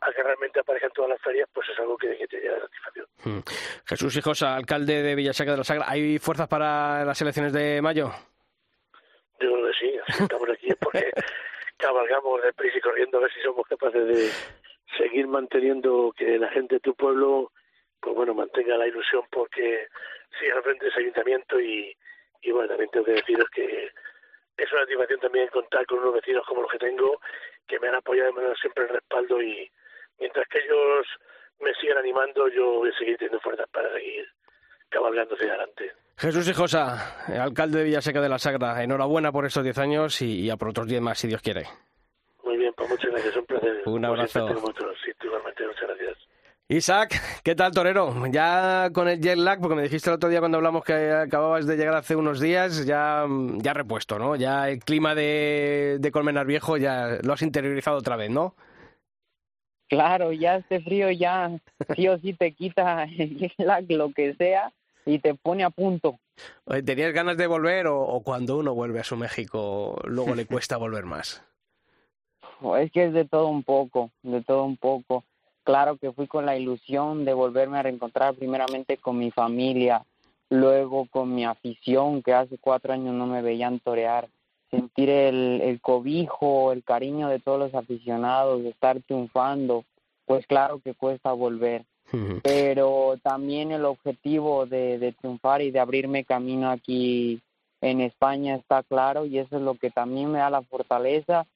[0.00, 2.60] a que realmente aparezca en todas las ferias, pues es algo que, que te llena
[2.60, 3.06] satisfacción.
[3.24, 3.40] Hmm.
[3.86, 8.10] Jesús Hijosa, alcalde de Villaseca de la Sagra, ¿hay fuerzas para las elecciones de mayo?
[9.40, 11.10] Yo creo que sí, estamos aquí porque
[11.78, 14.30] cabalgamos deprisa y corriendo a ver si somos capaces de
[14.98, 17.52] seguir manteniendo que la gente de tu pueblo,
[18.00, 19.86] pues bueno, mantenga la ilusión porque
[20.38, 21.96] siga al frente de ese ayuntamiento y,
[22.42, 23.90] y bueno, también tengo que deciros que
[24.58, 27.20] es una satisfacción también contar con unos vecinos como los que tengo,
[27.66, 29.70] que me han apoyado y me han dado siempre el respaldo y
[30.18, 31.06] mientras que ellos
[31.60, 34.26] me sigan animando, yo voy a seguir teniendo fuerzas para seguir
[34.88, 35.92] cabalgando hacia adelante.
[36.16, 40.56] Jesús Hijosa, alcalde de Villaseca de la Sagra, enhorabuena por estos 10 años y, a
[40.56, 41.66] por otros 10 más, si Dios quiere.
[42.42, 43.82] Muy bien, pues muchas gracias, un placer.
[43.86, 44.48] Un abrazo.
[45.04, 46.18] Sí, igualmente, muchas gracias.
[46.70, 48.12] Isaac, ¿qué tal, torero?
[48.26, 51.66] Ya con el jet lag, porque me dijiste el otro día cuando hablamos que acababas
[51.66, 53.24] de llegar hace unos días, ya,
[53.56, 54.36] ya repuesto, ¿no?
[54.36, 58.54] Ya el clima de, de Colmenar Viejo ya lo has interiorizado otra vez, ¿no?
[59.88, 61.58] Claro, ya este frío ya
[61.96, 64.70] sí o sí te quita el jet lag, lo que sea,
[65.06, 66.18] y te pone a punto.
[66.84, 70.76] ¿Tenías ganas de volver o, o cuando uno vuelve a su México luego le cuesta
[70.76, 71.42] volver más?
[72.78, 75.24] Es que es de todo un poco, de todo un poco
[75.68, 80.02] claro que fui con la ilusión de volverme a reencontrar primeramente con mi familia,
[80.48, 84.30] luego con mi afición, que hace cuatro años no me veían torear,
[84.70, 89.84] sentir el, el cobijo, el cariño de todos los aficionados, de estar triunfando,
[90.24, 91.84] pues claro que cuesta volver.
[92.42, 97.42] Pero también el objetivo de, de triunfar y de abrirme camino aquí
[97.82, 101.46] en España está claro y eso es lo que también me da la fortaleza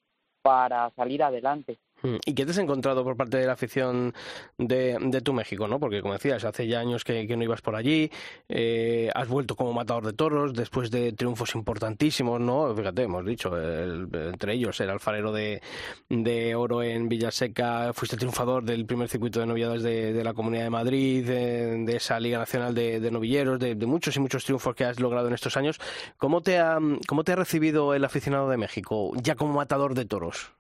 [0.43, 1.79] para salir adelante.
[2.03, 2.17] Mm.
[2.27, 4.13] ¿Y qué te has encontrado por parte de la afición
[4.59, 5.69] de, de tu México?
[5.69, 5.79] ¿no?
[5.79, 8.11] Porque, como decías, hace ya años que, no ibas por allí,
[8.49, 12.75] eh, has vuelto como matador de toros después de triunfos importantísimos, ¿no?
[12.75, 15.63] Fíjate, hemos dicho, entre ellos el alfarero de,
[16.09, 20.71] de, oro en Villaseca, fuiste triunfador del primer circuito de novilladas de, la Comunidad de
[20.71, 25.29] Madrid, de, esa Liga Nacional de, Novilleros, de, muchos y muchos triunfos que has logrado
[25.29, 25.81] en estos años.
[26.19, 30.05] ¿Cómo te, ha, ¿Cómo te ha recibido el aficionado de México, ya como matador de
[30.05, 30.53] toros?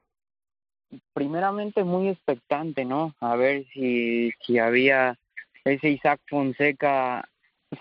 [1.14, 3.14] Primeramente muy expectante, ¿no?
[3.20, 5.18] A ver si, si había
[5.64, 7.28] ese Isaac Fonseca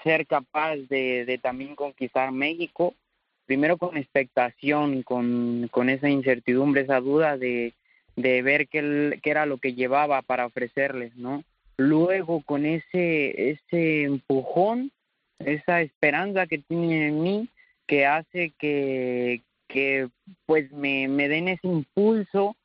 [0.04, 2.96] ser capaz de, de también conquistar México,
[3.46, 7.74] primero con expectación, con, con esa incertidumbre, esa duda de,
[8.16, 11.44] de ver qué, qué era lo que llevaba para ofrecerles, ¿no?
[11.78, 14.92] Luego con ese, ese empujón,
[15.40, 17.50] esa esperanza que tiene en mí,
[17.88, 20.08] que hace que, que
[20.46, 22.56] pues me, me den ese impulso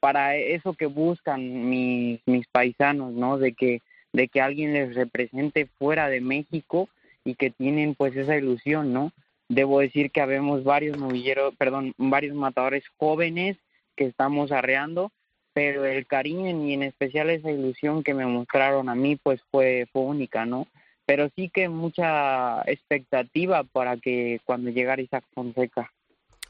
[0.00, 3.38] para eso que buscan mis, mis paisanos, ¿no?
[3.38, 3.82] De que,
[4.12, 6.88] de que alguien les represente fuera de México
[7.24, 9.12] y que tienen pues esa ilusión, ¿no?
[9.48, 13.56] Debo decir que habemos varios novilleros, perdón, varios matadores jóvenes
[13.96, 15.10] que estamos arreando,
[15.52, 19.88] pero el cariño y en especial esa ilusión que me mostraron a mí pues fue,
[19.92, 20.68] fue única, ¿no?
[21.04, 25.90] Pero sí que mucha expectativa para que cuando llegara Isaac Fonseca.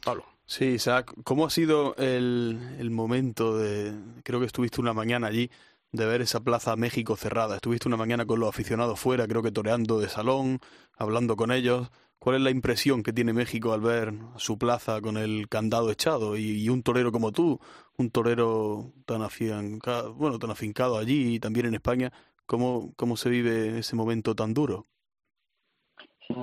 [0.05, 0.25] Pablo.
[0.49, 3.93] Sí, Isaac, ¿cómo ha sido el, el momento de,
[4.25, 5.51] creo que estuviste una mañana allí,
[5.93, 7.57] de ver esa Plaza México cerrada?
[7.57, 10.61] Estuviste una mañana con los aficionados fuera, creo que toreando de salón,
[10.97, 11.91] hablando con ellos.
[12.19, 16.35] ¿Cuál es la impresión que tiene México al ver su plaza con el candado echado
[16.39, 17.61] y, un torero como tú,
[17.99, 22.11] un torero tan afincado, bueno, tan afincado allí y también en España?
[22.47, 24.87] ¿Cómo, cómo se vive ese momento tan duro?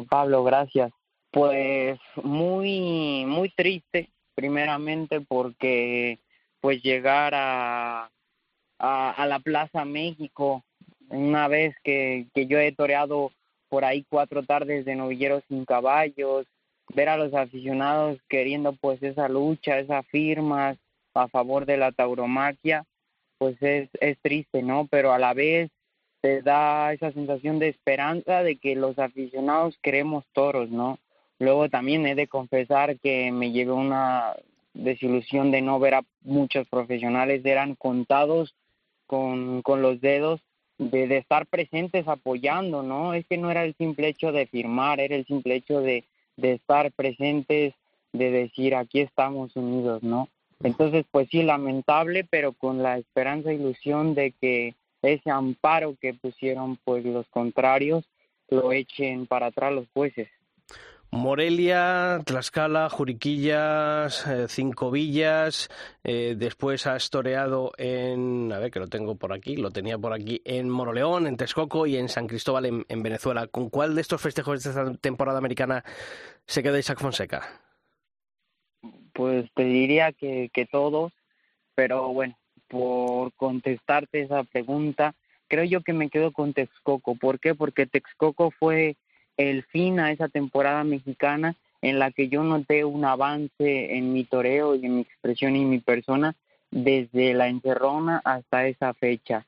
[0.10, 0.92] Pablo, gracias.
[1.36, 6.18] Pues muy, muy triste, primeramente porque
[6.62, 8.10] pues llegar a,
[8.80, 10.64] a, la Plaza México,
[11.10, 13.34] una vez que, que yo he toreado
[13.68, 16.48] por ahí cuatro tardes de novilleros sin caballos,
[16.94, 20.78] ver a los aficionados queriendo pues esa lucha, esas firmas
[21.14, 22.86] a favor de la tauromaquia,
[23.40, 24.88] pues es, es triste, ¿no?
[24.90, 25.70] Pero a la vez
[26.22, 30.98] te da esa sensación de esperanza de que los aficionados queremos toros, ¿no?
[31.40, 34.36] Luego también he de confesar que me llevé una
[34.74, 38.56] desilusión de no ver a muchos profesionales, eran contados
[39.08, 40.42] con, con los dedos
[40.78, 43.14] de, de, estar presentes apoyando, ¿no?
[43.14, 46.04] Es que no era el simple hecho de firmar, era el simple hecho de,
[46.36, 47.74] de estar presentes,
[48.12, 50.28] de decir aquí estamos unidos, ¿no?
[50.64, 56.14] Entonces, pues sí, lamentable, pero con la esperanza e ilusión de que ese amparo que
[56.14, 58.06] pusieron pues los contrarios
[58.50, 60.30] lo echen para atrás los jueces.
[61.16, 65.70] Morelia, Tlaxcala, Juriquillas, eh, Cinco Villas,
[66.04, 70.12] eh, después ha toreado en, a ver que lo tengo por aquí, lo tenía por
[70.12, 73.48] aquí, en Moroleón, en Texcoco y en San Cristóbal en, Venezuela.
[73.48, 75.84] ¿Con cuál de estos festejos de esta temporada americana
[76.46, 77.42] se queda Isaac Fonseca?
[79.14, 81.14] Pues te diría que, que todos,
[81.76, 85.16] pero bueno, por contestarte esa pregunta,
[85.48, 87.16] creo yo que me quedo con Texcoco.
[87.16, 87.56] ¿Por qué?
[87.56, 88.98] Porque Texcoco fue
[89.38, 94.24] el fin a esa temporada mexicana en la que yo noté un avance en mi
[94.24, 96.36] toreo y en mi expresión y en mi persona
[96.72, 99.46] desde la encerrona hasta esa fecha.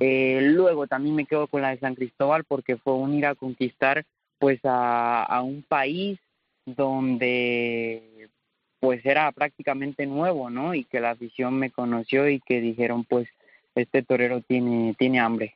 [0.00, 3.34] Eh, luego también me quedo con la de San Cristóbal porque fue un ir a
[3.34, 4.04] conquistar
[4.38, 6.18] pues a, a un país
[6.64, 8.28] donde
[8.80, 10.74] pues era prácticamente nuevo, ¿no?
[10.74, 13.28] Y que la afición me conoció y que dijeron pues
[13.74, 15.54] este torero tiene, tiene hambre.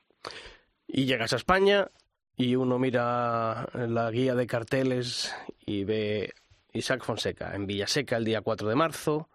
[0.87, 1.89] Y llegas a España,
[2.37, 6.33] y uno mira la guía de carteles y ve
[6.73, 9.29] Isaac Fonseca en Villaseca el día 4 de marzo,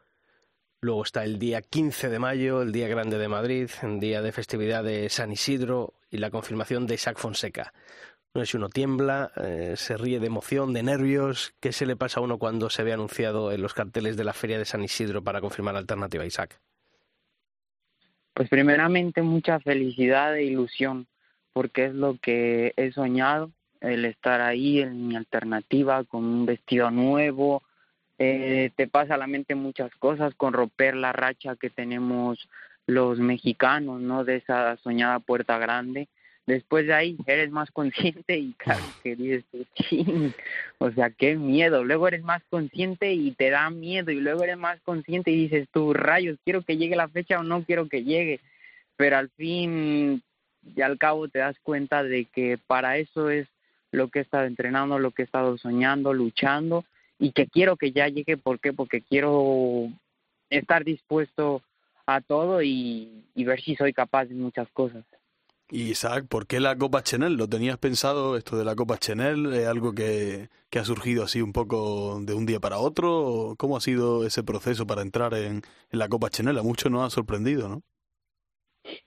[0.82, 4.32] luego está el día 15 de mayo, el día grande de Madrid, el día de
[4.32, 7.74] festividad de San Isidro y la confirmación de Isaac Fonseca.
[8.34, 11.54] No sé si uno tiembla, eh, se ríe de emoción, de nervios.
[11.60, 14.34] ¿Qué se le pasa a uno cuando se ve anunciado en los carteles de la
[14.34, 16.60] Feria de San Isidro para confirmar la alternativa Isaac?
[18.34, 21.08] Pues primeramente mucha felicidad e ilusión
[21.58, 23.50] porque es lo que he soñado,
[23.82, 27.64] el estar ahí en mi alternativa con un vestido nuevo,
[28.20, 32.48] eh, te pasa a la mente muchas cosas con romper la racha que tenemos
[32.86, 34.24] los mexicanos, ¿no?
[34.24, 36.08] De esa soñada puerta grande.
[36.46, 39.44] Después de ahí eres más consciente y claro que dices,
[40.78, 41.84] o sea, qué miedo.
[41.84, 45.68] Luego eres más consciente y te da miedo y luego eres más consciente y dices,
[45.74, 48.42] tú rayos, quiero que llegue la fecha o no quiero que llegue.
[48.96, 50.22] Pero al fin
[50.76, 53.48] y al cabo te das cuenta de que para eso es
[53.92, 56.86] lo que he estado entrenando, lo que he estado soñando, luchando
[57.20, 58.74] y que quiero que ya llegue, ¿por qué?
[58.74, 59.90] Porque quiero
[60.50, 61.62] estar dispuesto
[62.06, 65.04] a todo y, y ver si soy capaz de muchas cosas.
[65.70, 67.34] Isaac, ¿por qué la Copa Chanel?
[67.34, 69.54] ¿Lo tenías pensado esto de la Copa Chanel?
[69.54, 73.56] ¿Es algo que, que ha surgido así un poco de un día para otro?
[73.58, 76.58] ¿Cómo ha sido ese proceso para entrar en, en la Copa Chanel?
[76.58, 77.84] A muchos nos ha sorprendido, ¿no?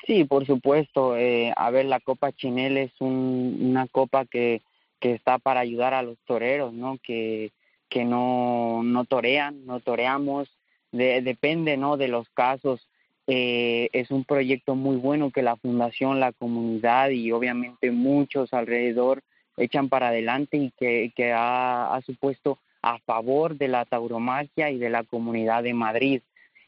[0.07, 1.17] Sí, por supuesto.
[1.17, 4.63] Eh, a ver, la Copa Chinel es un, una copa que,
[4.99, 6.99] que está para ayudar a los toreros, ¿no?
[7.03, 7.53] Que,
[7.89, 10.49] que no, no torean, no toreamos.
[10.93, 11.97] De, depende, ¿no?
[11.97, 12.87] De los casos.
[13.27, 19.23] Eh, es un proyecto muy bueno que la fundación, la comunidad y obviamente muchos alrededor
[19.57, 24.79] echan para adelante y que, que ha, ha supuesto a favor de la tauromaquia y
[24.79, 26.23] de la comunidad de Madrid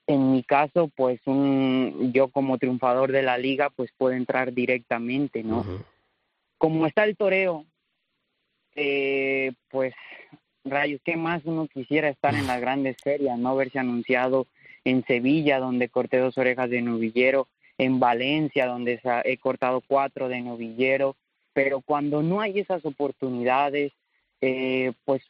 [0.06, 5.42] en mi caso, pues un, yo como triunfador de la liga, pues puedo entrar directamente,
[5.42, 5.64] ¿no?
[6.58, 7.64] Como está el toreo,
[8.74, 9.94] eh, pues
[10.64, 14.46] rayos, ¿qué más uno quisiera estar en las grandes ferias, no haberse anunciado
[14.84, 20.40] en Sevilla, donde corté dos orejas de novillero, en Valencia, donde he cortado cuatro de
[20.40, 21.16] novillero,
[21.52, 23.92] pero cuando no hay esas oportunidades,
[24.40, 25.22] eh, pues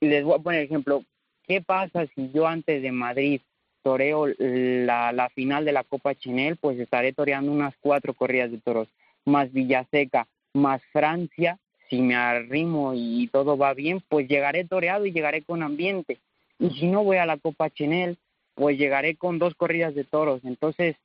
[0.00, 1.04] les voy a poner ejemplo,
[1.46, 3.40] ¿Qué pasa si yo antes de Madrid
[3.82, 6.56] toreo la, la final de la Copa Chinel?
[6.56, 8.88] Pues estaré toreando unas cuatro corridas de toros,
[9.26, 11.58] más Villaseca, más Francia.
[11.90, 16.18] Si me arrimo y todo va bien, pues llegaré toreado y llegaré con ambiente.
[16.58, 18.16] Y si no voy a la Copa Chinel,
[18.54, 20.40] pues llegaré con dos corridas de toros.
[20.44, 20.96] Entonces,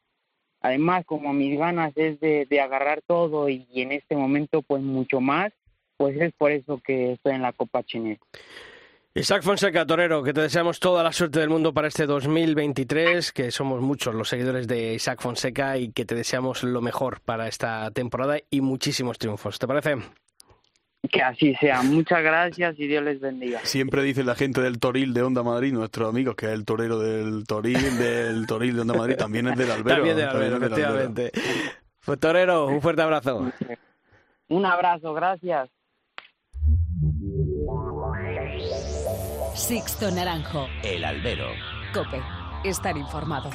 [0.62, 4.82] además, como mis ganas es de, de agarrar todo y, y en este momento, pues
[4.82, 5.52] mucho más,
[5.98, 8.20] pues es por eso que estoy en la Copa Chinel.
[9.20, 13.52] Isaac Fonseca, Torero, que te deseamos toda la suerte del mundo para este 2023, que
[13.52, 17.92] somos muchos los seguidores de Isaac Fonseca y que te deseamos lo mejor para esta
[17.92, 19.60] temporada y muchísimos triunfos.
[19.60, 19.98] ¿Te parece?
[21.12, 21.82] Que así sea.
[21.84, 23.60] Muchas gracias y Dios les bendiga.
[23.64, 26.98] Siempre dice la gente del Toril de Onda Madrid, nuestro amigo, que es el torero
[26.98, 29.96] del Toril, del Toril de Onda Madrid, también es del Albero.
[29.98, 31.32] también del Albero, efectivamente.
[32.06, 33.52] Pues Torero, un fuerte abrazo.
[34.48, 35.70] Un abrazo, gracias.
[39.60, 40.68] Sixto Naranjo.
[40.84, 41.50] El albero.
[41.94, 42.22] Cope.
[42.64, 43.50] Estar informado.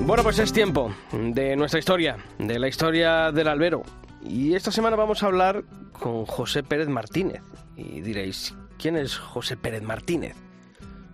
[0.00, 3.84] Bueno, pues es tiempo de nuestra historia, de la historia del albero.
[4.22, 5.64] Y esta semana vamos a hablar
[5.98, 7.42] con José Pérez Martínez.
[7.76, 10.36] Y diréis, ¿quién es José Pérez Martínez?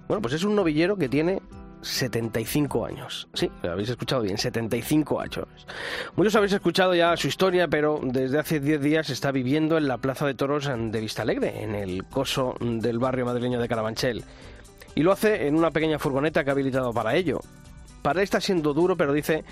[0.09, 1.41] Bueno, pues es un novillero que tiene
[1.83, 3.29] 75 años.
[3.33, 5.47] Sí, lo habéis escuchado bien, 75 años.
[6.17, 9.99] Muchos habéis escuchado ya su historia, pero desde hace 10 días está viviendo en la
[9.99, 14.25] Plaza de Toros de Vistalegre, en el coso del barrio madrileño de Carabanchel.
[14.95, 17.41] Y lo hace en una pequeña furgoneta que ha habilitado para ello.
[18.03, 19.45] Para él está siendo duro, pero dice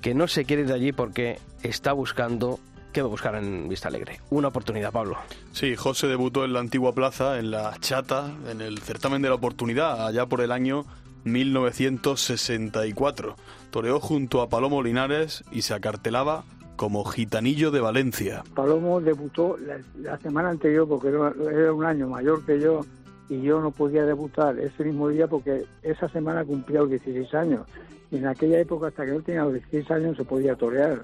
[0.00, 2.58] que no se quiere ir de allí porque está buscando
[2.92, 4.20] ¿Qué va a buscar en Vista Alegre?
[4.28, 5.16] Una oportunidad, Pablo.
[5.52, 9.36] Sí, José debutó en la antigua plaza, en la Chata, en el certamen de la
[9.36, 10.84] oportunidad, allá por el año
[11.24, 13.34] 1964.
[13.70, 16.44] Toreó junto a Palomo Linares y se acartelaba
[16.76, 18.44] como gitanillo de Valencia.
[18.54, 19.78] Palomo debutó la,
[20.18, 22.82] semana anterior porque era, era, un año mayor que yo
[23.30, 27.66] y yo no podía debutar ese mismo día porque esa semana cumplía los 16 años.
[28.10, 31.00] Y en aquella época, hasta que no tenía los 16 años, se podía torear.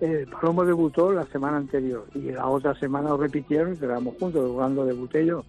[0.00, 4.50] El Palomo debutó la semana anterior y la otra semana lo repitieron y quedamos juntos,
[4.54, 5.44] cuando debuté yo.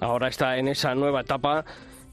[0.00, 1.64] Ahora está en esa nueva etapa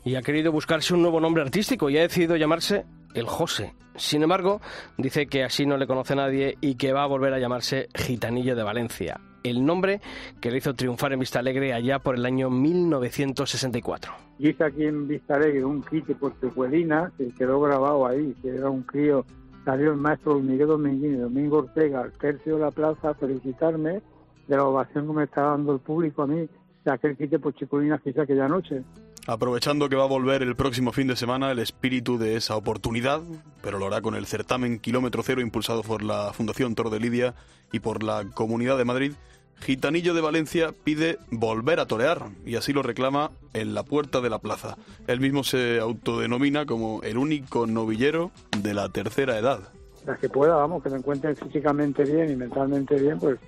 [0.04, 3.74] y ha querido buscarse un nuevo nombre artístico y ha decidido llamarse El José.
[3.96, 4.60] Sin embargo,
[4.98, 8.56] dice que así no le conoce nadie y que va a volver a llamarse Gitanillo
[8.56, 10.02] de Valencia, el nombre
[10.42, 14.14] que le hizo triunfar en Vista Alegre allá por el año 1964.
[14.40, 18.70] Hice aquí en Vista Alegre un kit por Tecuelina que quedó grabado ahí, que era
[18.70, 19.26] un crío
[19.65, 24.02] salió el maestro Miguel Dominguín y Domingo Ortega al tercio de la plaza a felicitarme
[24.47, 26.47] de la ovación que me estaba dando el público a mí
[26.86, 28.84] de aquel quite por Chicolina que hice aquella noche.
[29.26, 33.21] Aprovechando que va a volver el próximo fin de semana el espíritu de esa oportunidad,
[33.62, 37.34] pero lo hará con el certamen Kilómetro Cero impulsado por la Fundación Toro de Lidia
[37.71, 39.13] y por la Comunidad de Madrid,
[39.62, 44.30] Gitanillo de Valencia pide volver a torear y así lo reclama en la puerta de
[44.30, 44.78] la plaza.
[45.08, 49.60] Él mismo se autodenomina como el único novillero de la tercera edad.
[50.06, 53.39] La que pueda, vamos, que me encuentre físicamente bien y mentalmente bien, pues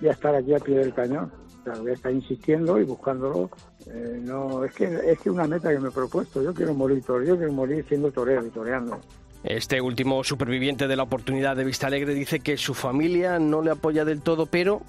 [0.00, 1.32] ya estar aquí a pie del cañón.
[1.60, 3.50] O sea, voy a estar insistiendo y buscándolo.
[3.86, 6.42] Eh, no, es que es que una meta que me he propuesto.
[6.42, 9.00] Yo quiero morir torero, yo quiero morir siendo torero y toreando.
[9.44, 13.70] Este último superviviente de la oportunidad de Vista Alegre dice que su familia no le
[13.70, 14.82] apoya del todo, pero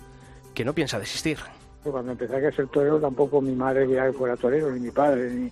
[0.53, 1.37] que no piensa desistir.
[1.83, 5.29] Cuando empecé a ser torero tampoco mi madre quería que fuera torero, ni mi padre,
[5.31, 5.51] ni,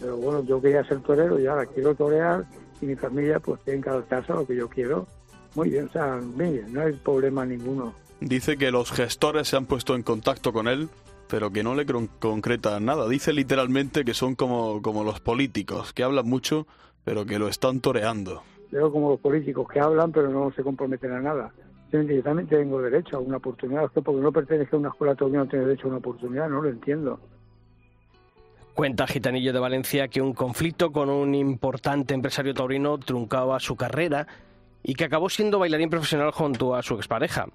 [0.00, 2.44] Pero bueno, yo quería ser torero y ahora quiero torear
[2.80, 5.06] y mi familia pues tiene que adaptarse a lo que yo quiero.
[5.54, 7.92] Muy bien, o sea, bien, no hay problema ninguno.
[8.20, 10.88] Dice que los gestores se han puesto en contacto con él,
[11.28, 13.08] pero que no le con- concretan nada.
[13.08, 16.66] Dice literalmente que son como, como los políticos, que hablan mucho,
[17.04, 18.42] pero que lo están toreando.
[18.70, 21.52] Veo como los políticos que hablan pero no se comprometen a nada.
[21.90, 25.14] Simplemente Yo también tengo derecho a una oportunidad, que porque no pertenezco a una escuela
[25.16, 27.18] todavía no tiene derecho a una oportunidad, no lo entiendo.
[28.74, 34.28] Cuenta Gitanillo de Valencia que un conflicto con un importante empresario taurino truncaba su carrera
[34.84, 37.46] y que acabó siendo bailarín profesional junto a su expareja.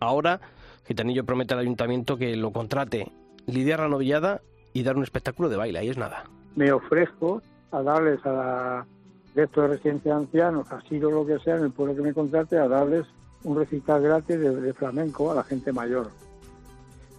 [0.00, 0.38] Ahora,
[0.86, 3.10] Gitanillo promete al ayuntamiento que lo contrate,
[3.46, 4.42] lidiar la novillada
[4.74, 6.24] y dar un espectáculo de baile, ahí es nada.
[6.56, 7.40] Me ofrezco
[7.72, 8.86] a darles a la,
[9.34, 12.12] de estos de residencia de ancianos, asilo lo que sea, en el pueblo que me
[12.12, 13.06] contrate, a darles
[13.44, 16.10] un recital gratis de, de flamenco a la gente mayor.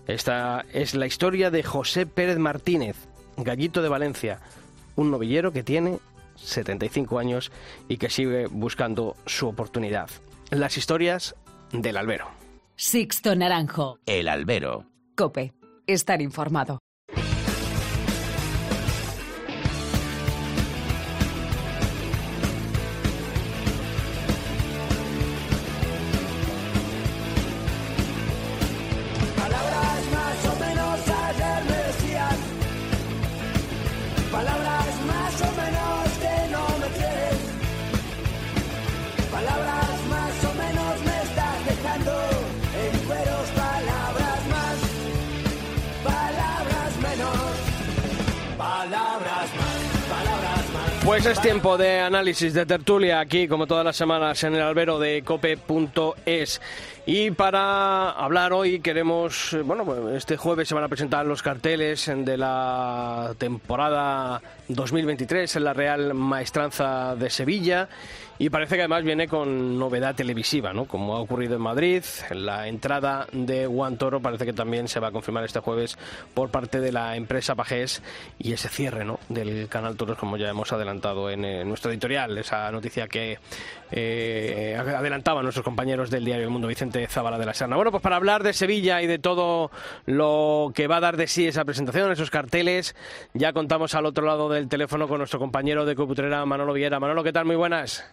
[0.08, 2.96] Esta es la historia de José Pérez Martínez,
[3.38, 4.40] gallito de Valencia,
[4.96, 6.00] un novillero que tiene
[6.36, 7.52] 75 años
[7.88, 10.10] y que sigue buscando su oportunidad.
[10.50, 11.36] Las historias
[11.72, 12.28] del albero.
[12.76, 14.00] Sixto Naranjo.
[14.06, 14.86] El albero.
[15.16, 15.54] Cope.
[15.86, 16.80] Estar informado.
[51.10, 55.00] Pues es tiempo de análisis de tertulia aquí, como todas las semanas, en el albero
[55.00, 56.62] de cope.es.
[57.12, 61.42] Y para hablar hoy queremos, eh, bueno, pues este jueves se van a presentar los
[61.42, 67.90] carteles de la temporada 2023 en la Real Maestranza de Sevilla
[68.38, 70.86] y parece que además viene con novedad televisiva, ¿no?
[70.86, 75.08] Como ha ocurrido en Madrid, la entrada de Juan Toro parece que también se va
[75.08, 75.98] a confirmar este jueves
[76.34, 78.02] por parte de la empresa Pajés
[78.38, 79.20] y ese cierre, ¿no?
[79.28, 83.40] Del canal Toros, como ya hemos adelantado en eh, nuestro editorial, esa noticia que
[83.92, 87.76] eh, adelantaban nuestros compañeros del diario El Mundo, Vicente Zavala de la Serna.
[87.76, 89.72] Bueno, pues para hablar de Sevilla y de todo
[90.06, 92.96] lo que va a dar de sí esa presentación, esos carteles,
[93.34, 97.00] ya contamos al otro lado del teléfono con nuestro compañero de Coputrera, Manolo Viera.
[97.00, 97.46] Manolo, ¿qué tal?
[97.46, 98.06] Muy buenas.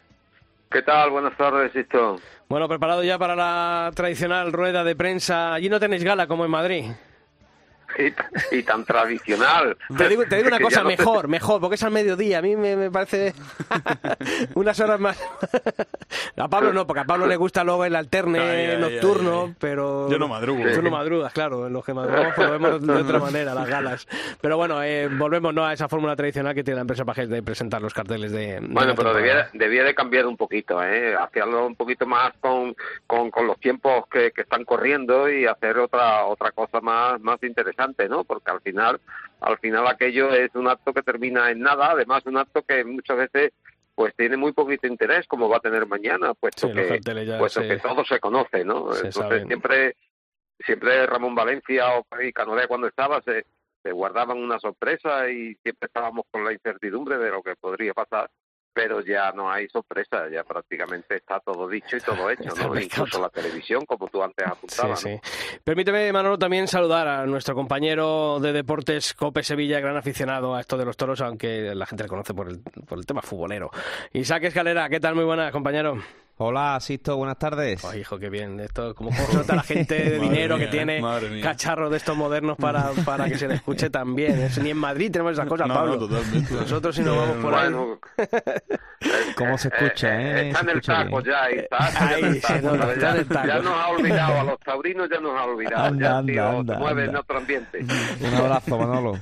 [0.71, 1.11] ¿Qué tal?
[1.11, 2.19] Buenas tardes, Sisto.
[2.49, 5.55] Bueno, preparado ya para la tradicional rueda de prensa.
[5.55, 6.85] Allí no tenéis gala como en Madrid.
[7.99, 9.77] Y, y tan tradicional.
[9.97, 12.39] Te digo, te digo una cosa, te- mejor, mejor, porque es al mediodía.
[12.39, 13.33] A mí me, me parece
[14.55, 15.19] unas horas más.
[16.37, 19.49] a Pablo no, porque a Pablo le gusta luego el alterne Ay, ay, nocturno, ay,
[19.49, 19.55] ay.
[19.59, 20.11] pero...
[20.11, 20.63] Yo no madrugo.
[20.75, 21.69] Tú no madrugas, claro.
[21.69, 24.07] Los que madrugamos pues lo vemos de otra manera, las galas.
[24.41, 25.65] Pero bueno, eh, volvemos ¿no?
[25.65, 28.61] a esa fórmula tradicional que tiene la empresa Pajés de presentar los carteles de...
[28.63, 31.15] Bueno, pero debía, debía de cambiar un poquito, ¿eh?
[31.15, 32.75] Hacerlo un poquito más con,
[33.07, 37.43] con, con los tiempos que, que están corriendo y hacer otra otra cosa más más
[37.43, 37.77] interesante,
[38.09, 38.25] ¿no?
[38.25, 39.01] Porque al final
[39.41, 43.17] al final aquello es un acto que termina en nada, además un acto que muchas
[43.19, 43.53] veces
[43.95, 47.01] pues tiene muy poquito interés como va a tener mañana, puesto Sí, que
[47.39, 48.93] puesto se- que todo se conoce, ¿no?
[48.93, 49.47] se Entonces saben.
[49.47, 49.97] siempre
[50.65, 53.45] siempre Ramón Valencia o y Canolé cuando estaba se,
[53.83, 58.31] se guardaban una sorpresa y siempre estábamos con la incertidumbre de lo que podría pasar,
[58.77, 62.79] pero ya no hay sorpresa, ya prácticamente está todo dicho y todo hecho, ¿no?
[62.79, 65.03] Incluso la televisión, como tú antes Sí, apuntabas.
[65.07, 65.11] ¿no?
[65.13, 65.21] sí.
[65.65, 70.77] Permíteme, Manolo, también saludar a nuestro compañero de deportes Cope Sevilla, gran aficionado a esto
[70.77, 73.71] de los toros, aunque la gente le conoce por el, por el tema futbolero.
[74.13, 75.15] Isaac Escalera, ¿qué tal?
[75.15, 75.97] Muy buenas, compañero.
[76.39, 77.83] Hola, Sisto, buenas tardes.
[77.87, 78.61] Ay, hijo, qué bien.
[78.61, 81.01] Esto, como cómo se nota la gente de dinero mía, que tiene
[81.43, 84.47] cacharros de estos modernos para, para que se le escuche también.
[84.63, 85.95] Ni en Madrid tenemos esas cosas, No, Pablo.
[85.95, 86.53] no, totalmente.
[86.53, 87.73] Nosotros si nos vamos por ahí...
[87.73, 87.99] Bueno,
[89.37, 90.49] ¿Cómo se escucha, eh?
[90.49, 91.35] Está Se en el escucha taco bien.
[91.35, 93.47] ya, está, está Ahí en el taco, ya- está en el taco.
[93.49, 96.49] Ya nos ha olvidado, a los taurinos ya nos ha olvidado, Anda, ya anda, tío,
[96.61, 97.21] anda, mueve en anda.
[97.21, 97.79] otro ambiente.
[98.21, 99.19] Un abrazo, Manolo.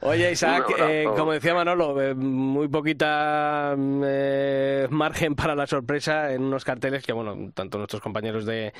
[0.00, 6.47] Oye, Isaac, eh, como decía Manolo, eh, muy poquita eh, margen para la sorpresa en
[6.48, 8.72] unos carteles que, bueno, tanto nuestros compañeros de,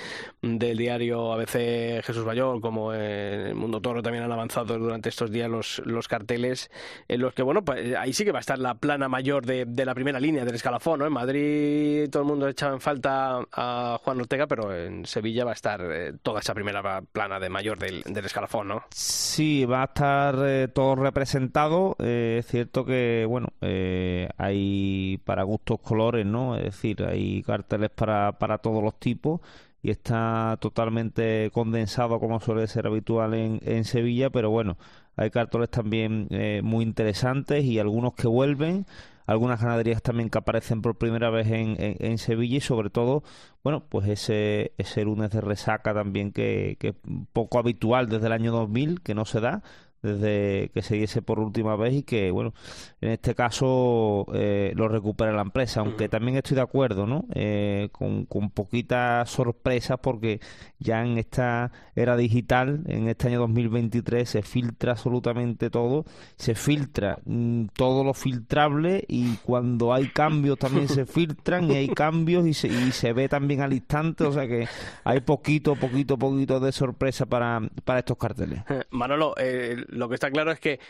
[0.42, 5.30] del diario ABC Jesús Bayol como eh, el Mundo Toro también han avanzado durante estos
[5.30, 6.70] días los, los carteles
[7.06, 9.64] en los que, bueno, pues ahí sí que va a estar la plana mayor de,
[9.64, 11.06] de la primera línea del escalafón, ¿no?
[11.06, 15.50] En Madrid todo el mundo echaba en falta a Juan Ortega, pero en Sevilla va
[15.50, 18.84] a estar eh, toda esa primera plana de mayor del, del escalafón, ¿no?
[18.90, 21.96] Sí, va a estar eh, todo representado.
[21.98, 26.56] Eh, es cierto que, bueno, eh, hay para gustos colores, ¿no?
[26.56, 29.40] Es decir, hay carteles para, para todos los tipos
[29.82, 34.76] y está totalmente condensado como suele ser habitual en, en Sevilla, pero bueno,
[35.16, 38.86] hay carteles también eh, muy interesantes y algunos que vuelven
[39.26, 43.22] algunas ganaderías también que aparecen por primera vez en, en, Sevilla y sobre todo,
[43.62, 46.94] bueno, pues ese, ese lunes de resaca también que, que
[47.34, 49.62] poco habitual desde el año 2000, que no se da,
[50.02, 52.54] desde que se diese por última vez y que, bueno,
[53.00, 57.26] en este caso eh, lo recupera la empresa, aunque también estoy de acuerdo, ¿no?
[57.34, 60.40] Eh, con, con poquitas sorpresas porque
[60.78, 66.04] ya en esta era digital, en este año 2023, se filtra absolutamente todo,
[66.36, 71.88] se filtra mm, todo lo filtrable y cuando hay cambios también se filtran y hay
[71.88, 74.68] cambios y se, y se ve también al instante, o sea que
[75.04, 78.60] hay poquito, poquito, poquito de sorpresa para, para estos carteles.
[78.90, 80.80] Manolo, eh, lo que está claro es que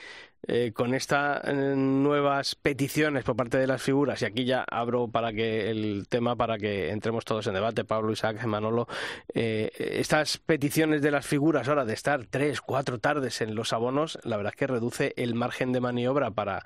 [0.46, 5.08] eh, con estas eh, nuevas peticiones por parte de las figuras, y aquí ya abro
[5.08, 8.86] para que el tema para que entremos todos en debate, Pablo, Isaac, Manolo,
[9.34, 14.18] eh, estas peticiones de las figuras ahora de estar tres, cuatro tardes en los abonos,
[14.22, 16.64] la verdad es que reduce el margen de maniobra para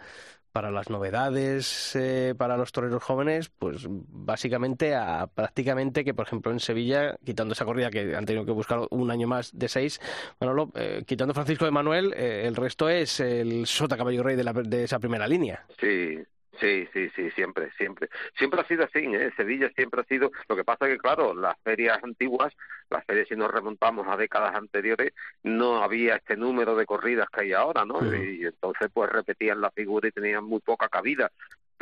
[0.53, 6.53] para las novedades eh, para los toreros jóvenes, pues básicamente a prácticamente que, por ejemplo,
[6.53, 10.01] en Sevilla, quitando esa corrida que han tenido que buscar un año más de seis,
[10.39, 14.45] bueno, eh, quitando Francisco de Manuel, eh, el resto es el sota caballo rey de,
[14.45, 15.65] la, de esa primera línea.
[15.81, 16.19] Sí,
[16.61, 18.09] Sí, sí, sí, siempre, siempre.
[18.37, 19.33] Siempre ha sido así, ¿eh?
[19.37, 20.31] Sevilla siempre ha sido.
[20.49, 22.53] Lo que pasa es que, claro, las ferias antiguas,
[22.91, 27.45] las ferias, si nos remontamos a décadas anteriores, no había este número de corridas que
[27.45, 28.01] hay ahora, ¿no?
[28.15, 31.31] Y entonces, pues repetían la figura y tenían muy poca cabida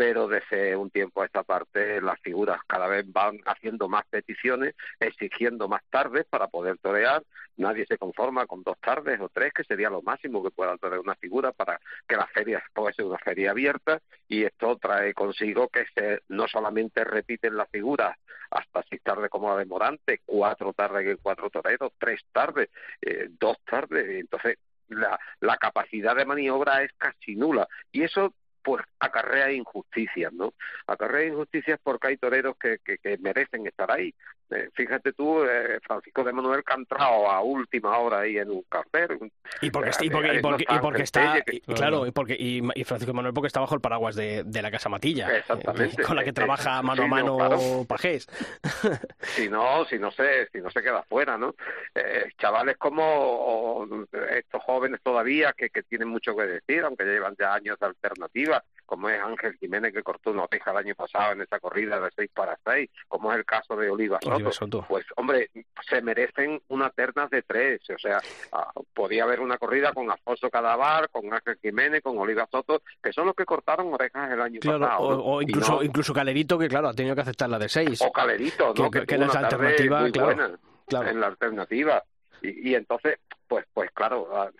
[0.00, 4.74] pero desde un tiempo a esta parte las figuras cada vez van haciendo más peticiones,
[4.98, 7.22] exigiendo más tardes para poder torear.
[7.58, 11.00] Nadie se conforma con dos tardes o tres, que sería lo máximo que pueda torear
[11.00, 11.78] una figura para
[12.08, 14.00] que la feria pueda ser una feria abierta.
[14.26, 18.16] Y esto trae consigo que se, no solamente repiten las figuras
[18.50, 22.70] hasta seis tardes como la de Morante, cuatro tardes que cuatro toreros, tres tardes,
[23.02, 24.08] eh, dos tardes.
[24.18, 24.56] Entonces,
[24.88, 27.68] la capacidad de maniobra es casi nula.
[27.92, 28.32] Y eso
[28.62, 30.54] pues acarrea injusticias, ¿no?
[30.86, 34.14] Acarrea injusticias porque hay toreros que, que, que merecen estar ahí.
[34.50, 39.30] Eh, fíjate tú, eh, Francisco de Manuel Cantrao a última hora ahí en un cartel.
[39.62, 41.42] Y porque, y porque, y porque, y porque está,
[41.74, 44.70] claro, y, porque, y, Francisco de Manuel porque está bajo el paraguas de, de la
[44.70, 46.02] Casa Matilla, Exactamente.
[46.02, 48.26] con la que trabaja mano a mano Pajés.
[49.20, 51.54] si no, si no se, si no se queda fuera, ¿no?
[51.94, 53.86] Eh, chavales como
[54.30, 58.64] estos jóvenes todavía que, que tienen mucho que decir, aunque llevan ya años de alternativa,
[58.90, 62.10] como es Ángel Jiménez que cortó una oreja el año pasado en esa corrida de
[62.16, 64.18] 6 para 6, como es el caso de Oliva
[64.50, 64.84] Soto.
[64.88, 65.50] Pues hombre,
[65.88, 68.20] se merecen una ternas de tres, o sea,
[68.52, 73.12] ah, podía haber una corrida con Afonso Cadavar, con Ángel Jiménez, con Oliva Soto, que
[73.12, 75.24] son los que cortaron orejas el año pasado.
[75.24, 78.02] O, incluso, incluso Calerito, que claro, ha tenido que aceptar la de 6.
[78.02, 78.90] O Calerito, ¿no?
[78.90, 80.58] Que, que, es la alternativa, claro,
[81.08, 82.02] en la alternativa.
[82.42, 84.50] Y, y entonces, pues, pues claro, ah,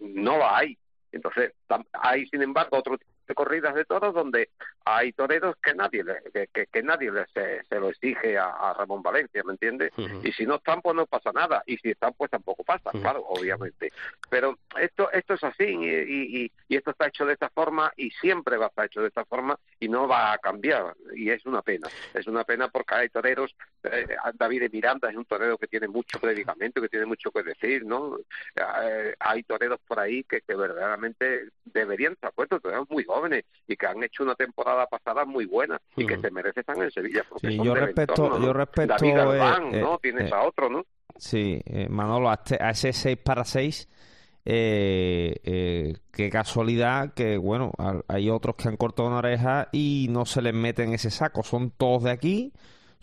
[0.00, 0.78] no la hay.
[1.12, 1.52] Entonces,
[1.92, 4.50] hay, sin embargo, otro de corridas de toros donde
[4.84, 9.42] hay toreros que nadie le, que, que, nadie le se, lo exige a, Ramón Valencia,
[9.44, 9.92] ¿me entiendes?
[10.22, 11.62] Y si no están, pues no pasa nada.
[11.66, 13.92] Y si están, pues tampoco pasa, claro, obviamente.
[14.28, 18.56] Pero esto esto es así y, y, esto está hecho de esta forma y siempre
[18.56, 20.94] va a estar hecho de esta forma y no va a cambiar.
[21.14, 21.88] Y es una pena.
[22.12, 23.54] Es una pena porque hay toreros.
[23.84, 27.84] Eh, David Miranda es un torero que tiene mucho predicamento, que tiene mucho que decir,
[27.86, 28.18] ¿no?
[28.56, 33.76] Eh, hay toreros por ahí que, que verdaderamente deberían estar puestos, toreros muy jóvenes y
[33.76, 37.24] que han hecho una temporada pasada muy buena y que se merece estar en Sevilla.
[37.40, 38.94] Sí, yo respeto, yo respeto.
[38.98, 39.98] David Galván, eh, ¿no?
[39.98, 40.84] Tienes eh, a otro, ¿no?
[41.16, 43.88] Sí, eh, Manolo, a, este, a ese 6 para 6
[44.46, 47.72] eh, eh, qué casualidad que, bueno,
[48.08, 51.42] hay otros que han cortado una oreja y no se les mete en ese saco.
[51.42, 52.52] Son todos de aquí,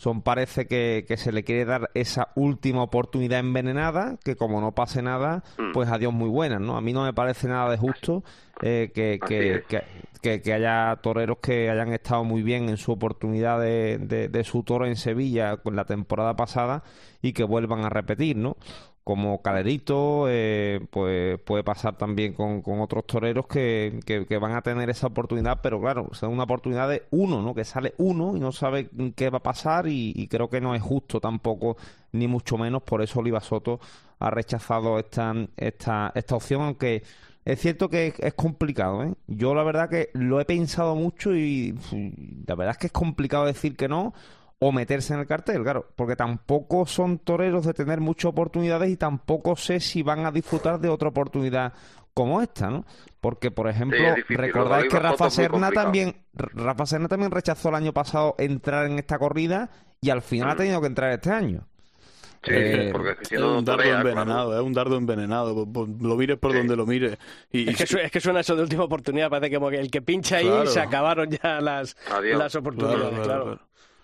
[0.02, 4.72] son parece que, que, se le quiere dar esa última oportunidad envenenada, que como no
[4.72, 5.74] pase nada, mm.
[5.74, 6.76] pues adiós muy buenas, ¿no?
[6.76, 8.24] A mí no me parece nada de justo
[8.64, 14.00] eh, que, que, que, haya toreros que hayan estado muy bien en su oportunidad de,
[14.00, 16.82] de, de su toro en Sevilla con la temporada pasada
[17.22, 18.58] y que vuelvan a repetir, ¿no?
[19.12, 24.90] Como Calerito, eh, pues puede pasar también con, otros toreros que, que, van a tener
[24.90, 27.54] esa oportunidad, pero claro, es una oportunidad de uno, ¿no?
[27.54, 30.82] Que sale uno y no sabe qué va a pasar y, creo que no es
[30.82, 31.76] justo tampoco,
[32.14, 33.82] ni mucho menos, por eso Oliva Soto
[34.20, 37.04] ha rechazado esta, esta, esta opción, aunque
[37.44, 39.14] es cierto que es, complicado, ¿eh?
[39.28, 41.78] Yo la verdad que lo he pensado mucho y
[42.48, 44.14] la verdad es que es complicado decir que no
[44.64, 48.96] o meterse en el cartel, claro, porque tampoco son toreros de tener muchas oportunidades y
[48.96, 51.74] tampoco sé si van a disfrutar de otra oportunidad
[52.14, 52.86] como esta, ¿no?
[53.20, 53.98] Porque, por ejemplo,
[54.30, 59.18] recordáis que Rafa Serna también, Rafa Serna también rechazó el año pasado entrar en esta
[59.18, 60.58] corrida y al final ha mm.
[60.58, 61.68] tenido que entrar este año.
[62.44, 64.62] Sí, Eh, porque si es no un dardo envenenado, claro.
[64.62, 65.68] es un dardo envenenado.
[66.00, 67.18] lo mires por donde lo mires.
[67.52, 69.90] Y, Es que, su- es que suena eso de última oportunidad, parece como que el
[69.90, 70.68] que pincha ahí Claro.
[70.68, 72.38] se acabaron ya las, Adiós.
[72.38, 73.60] las oportunidades, claro.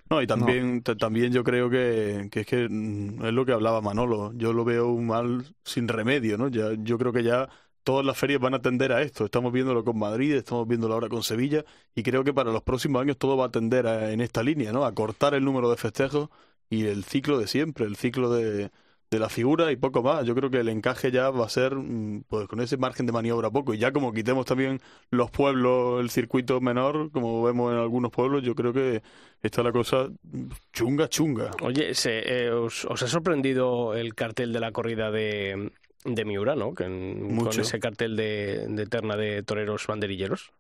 [0.10, 3.52] No, y también, ta- también yo creo que, que es que mm, es lo que
[3.52, 4.32] hablaba Manolo.
[4.36, 6.48] Yo lo veo un mal sin remedio, ¿no?
[6.48, 7.50] Ya, yo creo que ya
[7.84, 9.26] todas las ferias van a tender a esto.
[9.26, 13.02] Estamos viéndolo con Madrid, estamos viéndolo ahora con Sevilla, y creo que para los próximos
[13.02, 14.86] años todo va a tender a- en esta línea, ¿no?
[14.86, 16.30] A cortar el número de festejos
[16.70, 18.72] y el ciclo de siempre, el ciclo de,
[19.10, 20.26] de la figura y poco más.
[20.26, 23.12] Yo creo que el encaje ya va a ser, mm, pues con ese margen de
[23.14, 23.74] maniobra poco.
[23.74, 24.80] Y ya como quitemos también
[25.12, 29.02] los pueblos, el circuito menor, como vemos en algunos pueblos, yo creo que
[29.42, 31.52] está la cosa mm, chunga, chunga.
[31.62, 35.72] Oye, se, eh, os, os ha sorprendido el cartel de la corrida de,
[36.04, 36.74] de Miura, ¿no?
[36.74, 37.62] Que en- con Mucho.
[37.62, 40.52] ese cartel de, de terna de toreros banderilleros.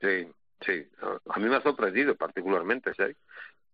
[0.00, 0.26] Sí,
[0.64, 0.86] sí.
[1.28, 3.14] A mí me ha sorprendido particularmente, ¿sí?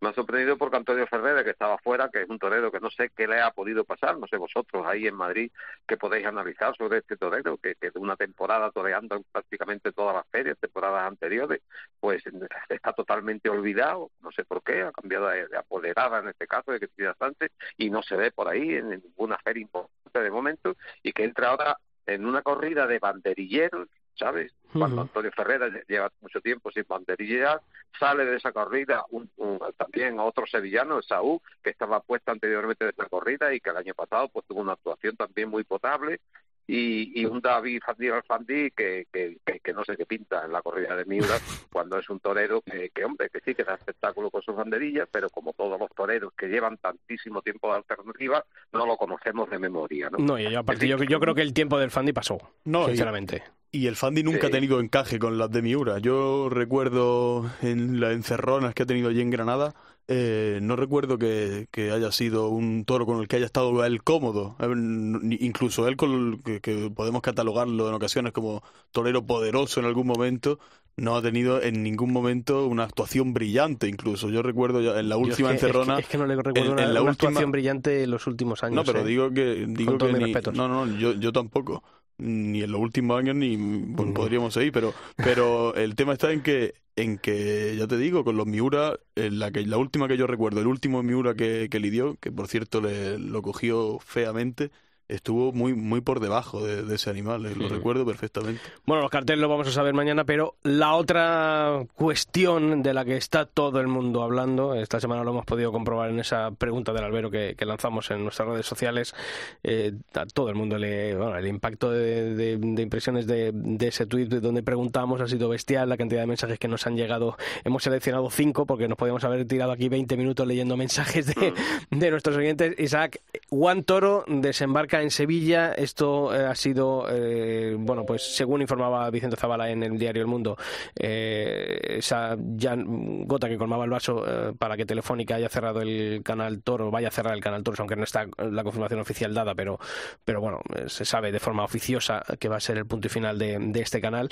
[0.01, 2.91] Me ha sorprendido porque Antonio Ferreira, que estaba fuera, que es un torero que no
[2.91, 5.53] sé qué le ha podido pasar, no sé vosotros ahí en Madrid
[5.87, 10.27] que podéis analizar sobre este torero, que, que una temporada toreando en prácticamente todas las
[10.29, 11.61] ferias, temporadas anteriores,
[12.01, 12.23] pues
[12.71, 16.73] está totalmente olvidado, no sé por qué, ha cambiado de, de apoderada en este caso
[16.73, 20.77] de Cristina Sánchez y no se ve por ahí en ninguna feria importante de momento
[21.03, 21.77] y que entra ahora
[22.07, 24.53] en una corrida de banderilleros, ¿sabes?
[24.73, 25.03] Cuando.
[25.03, 27.61] Antonio Ferreira lle- lleva mucho tiempo sin banderillear,
[27.99, 32.91] sale de esa corrida un, un- también otro sevillano, Saúl, que estaba puesto anteriormente de
[32.93, 36.21] esa corrida y que el año pasado pues tuvo una actuación también muy potable,
[36.69, 40.53] y, y un David Fandí Alfandí que, que, que, que no sé qué pinta en
[40.53, 41.35] la corrida de Miura,
[41.73, 45.09] cuando es un torero que, que, hombre, que sí que da espectáculo con sus banderillas,
[45.11, 49.59] pero como todos los toreros que llevan tantísimo tiempo de alternativa, no lo conocemos de
[49.59, 50.19] memoria, ¿no?
[50.19, 53.43] No, y aparte yo, yo creo que el tiempo del Fandi pasó, No, sinceramente.
[53.43, 54.47] Y el Fandi nunca Sí.
[54.47, 55.99] ha tenido encaje con las de Miura.
[55.99, 59.75] Yo recuerdo en las encerronas que ha tenido allí en Granada,
[60.09, 64.03] eh, no recuerdo que, que haya sido un toro con el que haya estado él
[64.03, 64.57] cómodo.
[64.59, 69.87] Eh, Incluso él, con el que, que podemos catalogarlo en ocasiones como torero poderoso en
[69.87, 70.59] algún momento,
[70.97, 73.87] no ha tenido en ningún momento una actuación brillante.
[73.87, 75.99] Incluso yo recuerdo ya en la última que- es que- encerrona.
[76.01, 78.27] Es que, no le recuerdo en- una, en la una última- actuación brillante en los
[78.27, 78.75] últimos años.
[78.75, 79.05] No, pero ¿eh?
[79.09, 81.85] digo que digo que ni, no, no, yo, yo tampoco.
[82.21, 84.15] Ni en los últimos años ni bueno, Mm.
[84.15, 88.37] podríamos seguir, pero pero el tema está en que en que ya te digo con
[88.37, 91.81] los Miura, en la que la última que yo recuerdo, el último Miura que, que
[91.81, 94.71] lidió, que por cierto le, lo cogió feamente,
[95.11, 97.73] estuvo muy muy por debajo de, de ese animal, eh, lo Mm.
[97.73, 98.61] recuerdo perfectamente.
[98.87, 103.17] Bueno, los carteles lo vamos a saber mañana, pero la otra cuestión de la que
[103.17, 107.05] está todo el mundo hablando, esta semana lo hemos podido comprobar en esa pregunta del
[107.05, 109.15] albero que, que lanzamos en nuestras redes sociales,
[109.63, 113.89] eh, a todo el mundo le, bueno, el impacto de, de- de impresiones de, de
[113.89, 117.37] ese tuit donde preguntamos ha sido bestial, la cantidad de mensajes que nos han llegado,
[117.65, 121.53] hemos seleccionado cinco porque nos podíamos haber tirado aquí 20 minutos leyendo mensajes de,
[121.91, 122.79] de nuestros oyentes.
[122.79, 125.73] Isaac, Juan Toro desembarca en Sevilla.
[125.73, 130.29] Esto eh, ha sido, eh, bueno, pues según informaba Vicente Zavala en el diario El
[130.29, 130.57] Mundo,
[130.99, 136.63] eh, esa gota que colmaba el vaso eh, para que Telefónica haya cerrado el canal
[136.63, 139.79] Toro, vaya a cerrar el canal Toro, aunque no está la confirmación oficial dada, pero,
[140.25, 143.39] pero bueno, se sabe de forma oficiosa que va a ser el punto y final
[143.39, 144.29] de este canal.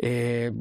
[0.00, 0.52] Eh,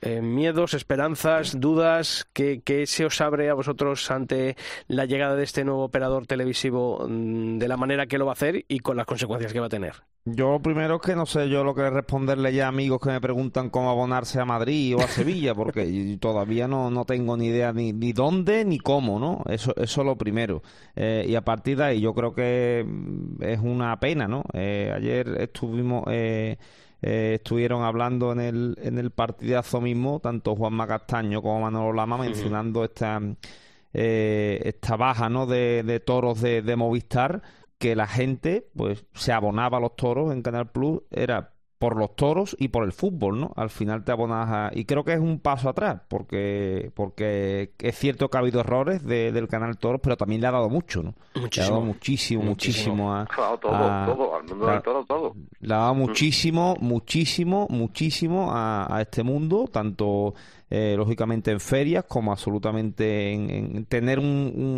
[0.00, 4.56] eh, miedos, esperanzas, dudas, ¿qué, qué se os abre a vosotros ante
[4.86, 8.34] la llegada de este nuevo operador televisivo mm, de la manera que lo va a
[8.34, 9.94] hacer y con las consecuencias que va a tener?
[10.24, 13.10] Yo lo primero es que no sé yo lo que responderle ya a amigos que
[13.10, 17.46] me preguntan cómo abonarse a Madrid o a Sevilla, porque todavía no, no tengo ni
[17.46, 19.42] idea ni, ni dónde ni cómo, ¿no?
[19.48, 20.62] Eso eso lo primero.
[20.94, 24.44] Eh, y a partir de ahí yo creo que mm, es una pena, ¿no?
[24.52, 26.04] Eh, ayer estuvimos...
[27.02, 32.18] Eh, estuvieron hablando en el, en el partidazo mismo, tanto Juanma Castaño como Manolo Lama,
[32.18, 33.20] mencionando esta,
[33.92, 35.46] eh, esta baja ¿no?
[35.46, 37.42] de, de toros de, de Movistar,
[37.78, 42.14] que la gente pues se abonaba a los toros en Canal Plus, era por los
[42.14, 43.52] toros y por el fútbol, ¿no?
[43.56, 44.70] Al final te abonas a...
[44.74, 49.02] Y creo que es un paso atrás, porque porque es cierto que ha habido errores
[49.02, 51.14] de- del Canal Toros, pero también le ha dado mucho, ¿no?
[51.34, 53.24] Le ha dado muchísimo, muchísimo a...
[53.24, 54.72] Claro, todo, a- todo, al mundo claro.
[54.74, 55.34] del toro, todo.
[55.60, 60.34] Le ha dado muchísimo, muchísimo, muchísimo a, a este mundo, tanto
[60.68, 64.26] eh, lógicamente en ferias como absolutamente en, en tener un,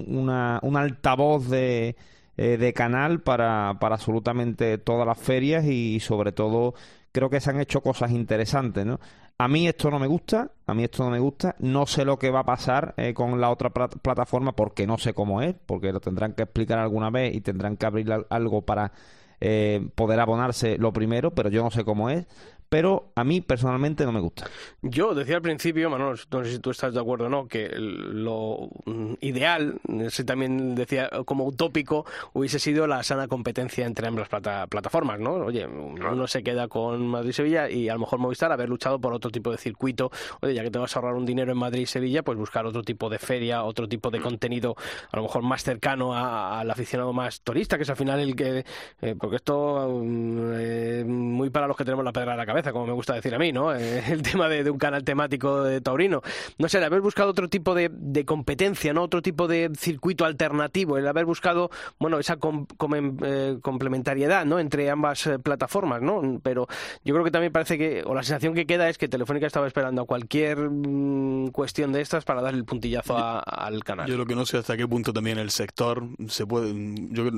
[0.09, 1.97] un- una, un altavoz de,
[2.37, 6.75] eh, de canal para, para absolutamente todas las ferias y, sobre todo
[7.13, 8.99] creo que se han hecho cosas interesantes, ¿no?
[9.39, 12.19] A mí esto no me gusta, a mí esto no me gusta, no sé lo
[12.19, 15.55] que va a pasar eh, con la otra plat- plataforma porque no sé cómo es,
[15.67, 18.93] porque lo tendrán que explicar alguna vez y tendrán que abrir al- algo para
[19.41, 22.27] eh, poder abonarse lo primero, pero yo no sé cómo es.
[22.73, 24.47] Pero a mí personalmente no me gusta.
[24.81, 27.69] Yo decía al principio, Manuel, no sé si tú estás de acuerdo o no, que
[27.77, 34.31] lo mm, ideal, si también decía como utópico, hubiese sido la sana competencia entre ambas
[34.31, 35.33] plataformas, ¿no?
[35.35, 39.31] Oye, uno se queda con Madrid-Sevilla y a lo mejor Movistar haber luchado por otro
[39.31, 40.11] tipo de circuito.
[40.41, 43.11] Oye, ya que te vas a ahorrar un dinero en Madrid-Sevilla, pues buscar otro tipo
[43.11, 44.77] de feria, otro tipo de contenido,
[45.11, 48.65] a lo mejor más cercano al aficionado más turista, que es al final el que...
[49.03, 52.62] Eh, porque esto, mm, eh, muy para los que tenemos la pedra en la cabeza
[52.71, 53.73] como me gusta decir a mí, ¿no?
[53.75, 56.23] El tema de, un canal temático de taurino.
[56.59, 57.91] No sé, el haber buscado otro tipo de,
[58.27, 59.03] competencia, ¿no?
[59.03, 64.59] Otro tipo de circuito alternativo, el haber buscado, bueno, esa eh, complementariedad, ¿no?
[64.59, 66.41] Entre ambas eh, plataformas, ¿no?
[66.43, 66.69] Pero
[67.05, 69.67] yo creo que también parece que, o la sensación que queda es que Telefónica estaba
[69.67, 74.09] esperando a cualquier mm, cuestión de estas para darle el puntillazo al canal.
[74.09, 76.71] Yo lo que no sé hasta qué punto también el sector se puede,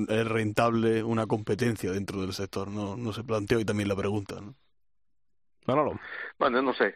[0.08, 4.40] es rentable una competencia dentro del sector, no, no se planteó y también la pregunta,
[4.40, 4.54] ¿no?
[6.38, 6.94] Bueno, no sé.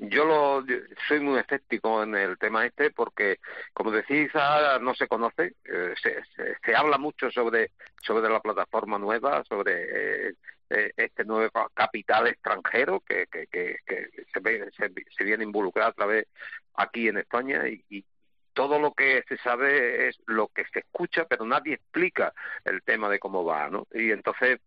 [0.00, 0.64] yo lo
[1.06, 3.38] soy muy escéptico en el tema este porque,
[3.74, 4.30] como decís,
[4.80, 5.54] no se conoce.
[5.64, 6.22] Eh, se,
[6.64, 10.34] se, habla mucho sobre sobre la plataforma nueva, sobre eh,
[10.70, 13.76] eh, este nuevo capital extranjero que, que, que,
[14.32, 16.26] se, se, viene involucrado a través
[16.74, 18.04] aquí en España y,
[18.52, 22.34] todo lo que se sabe es lo que se escucha, pero nadie explica
[22.64, 23.86] el tema de cómo va, ¿no?
[23.94, 24.60] Y entonces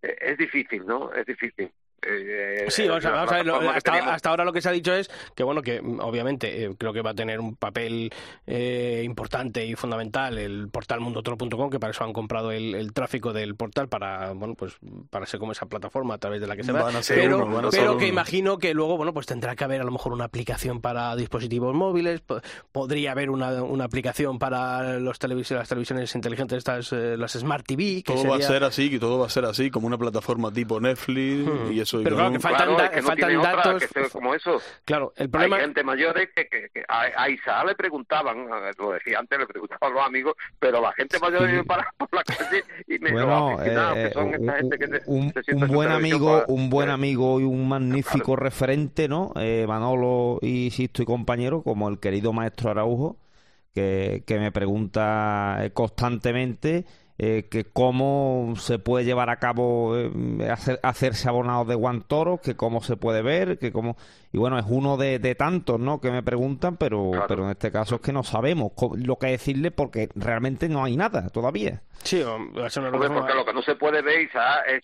[0.00, 1.12] es difícil, ¿no?
[1.12, 1.70] Es difícil.
[2.00, 5.62] Eh, sí, vamos a ver, hasta, ahora lo que se ha dicho es que, bueno,
[5.62, 8.10] que mm, obviamente eh, creo que va a tener un papel
[8.46, 13.54] eh, importante y fundamental el portal mundotoro.com, que para eso han comprado el, tráfico del
[13.56, 14.76] portal para, bueno, pues
[15.10, 16.90] para ser como esa plataforma a través de la que se va.
[17.08, 20.24] Pero, pero que imagino que luego, bueno, pues tendrá que haber a lo mejor una
[20.24, 22.22] aplicación para dispositivos móviles,
[22.72, 28.02] podría haber una, una aplicación para los las televisiones inteligentes, estas, las Smart TV.
[28.04, 30.80] todo va a ser así, que todo va a ser así, como una plataforma tipo
[30.80, 31.72] Netflix hmm.
[31.72, 32.76] y pero claro, que faltan,
[33.42, 33.84] datos.
[34.12, 34.60] como eso.
[34.84, 35.56] Claro, el problema.
[35.56, 38.46] Hay gente mayor que, que, a, Isa le preguntaban,
[38.78, 41.62] lo decía antes, le preguntaban a los amigos, pero la gente mayor sí.
[41.66, 45.90] para por la calle y me bueno, eh, son esta gente que un, un buen
[45.90, 49.32] amigo, un buen amigo y un magnífico referente, ¿no?
[49.36, 53.16] Eh, Manolo y Sisto y compañero, como el querido maestro Araujo,
[53.74, 56.84] que, que me pregunta eh, constantemente
[57.18, 60.10] eh, que cómo se puede llevar a cabo eh,
[60.82, 63.96] hacerse abonado de guantoros, que cómo se puede ver, que cómo
[64.30, 66.00] y bueno es uno de, de tantos, ¿no?
[66.00, 69.70] Que me preguntan, pero pero en este caso es que no sabemos lo que decirle
[69.72, 71.82] porque realmente no hay nada todavía.
[72.04, 74.30] Sí, eso no porque lo que no se puede ver
[74.66, 74.82] es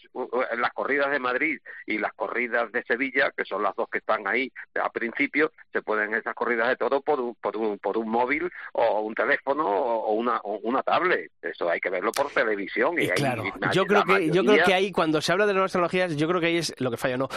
[0.58, 4.26] las corridas de Madrid y las corridas de Sevilla, que son las dos que están
[4.26, 4.50] ahí
[4.82, 8.50] a principio, se pueden esas corridas de todo por un, por un, por un móvil
[8.72, 11.30] o un teléfono o una, una tablet.
[11.40, 13.00] Eso hay que verlo por televisión.
[13.00, 16.16] Y, claro, yo creo que yo creo que ahí cuando se habla de nuevas tecnologías,
[16.16, 17.16] yo creo que ahí es lo que falla.
[17.16, 17.28] No,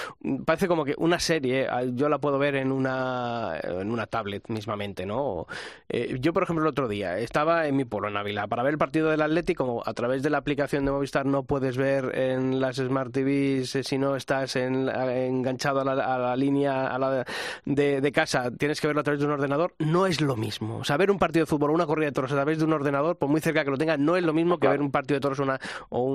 [0.46, 4.44] parece como que una serie, ah, yo la puedo ver en una en una tablet
[4.50, 5.48] mismamente, ¿no?
[5.90, 8.74] Eh, yo por ejemplo el otro día estaba en mi pueblo en Ávila para ver
[8.74, 12.60] el partido del Atlético a través de la aplicación de Movistar no puedes ver en
[12.60, 17.26] las Smart TVs eh, si no estás enganchado a la, línea a la
[17.66, 20.78] de, casa, tienes que verlo a través de un ordenador, no es lo mismo.
[20.78, 22.66] O sea, ver un partido de fútbol o una corrida de toros a través de
[22.66, 24.92] un ordenador, por muy cerca que lo tenga, no es lo mismo que ver un
[24.92, 25.60] partido de toros una,
[25.90, 26.06] o,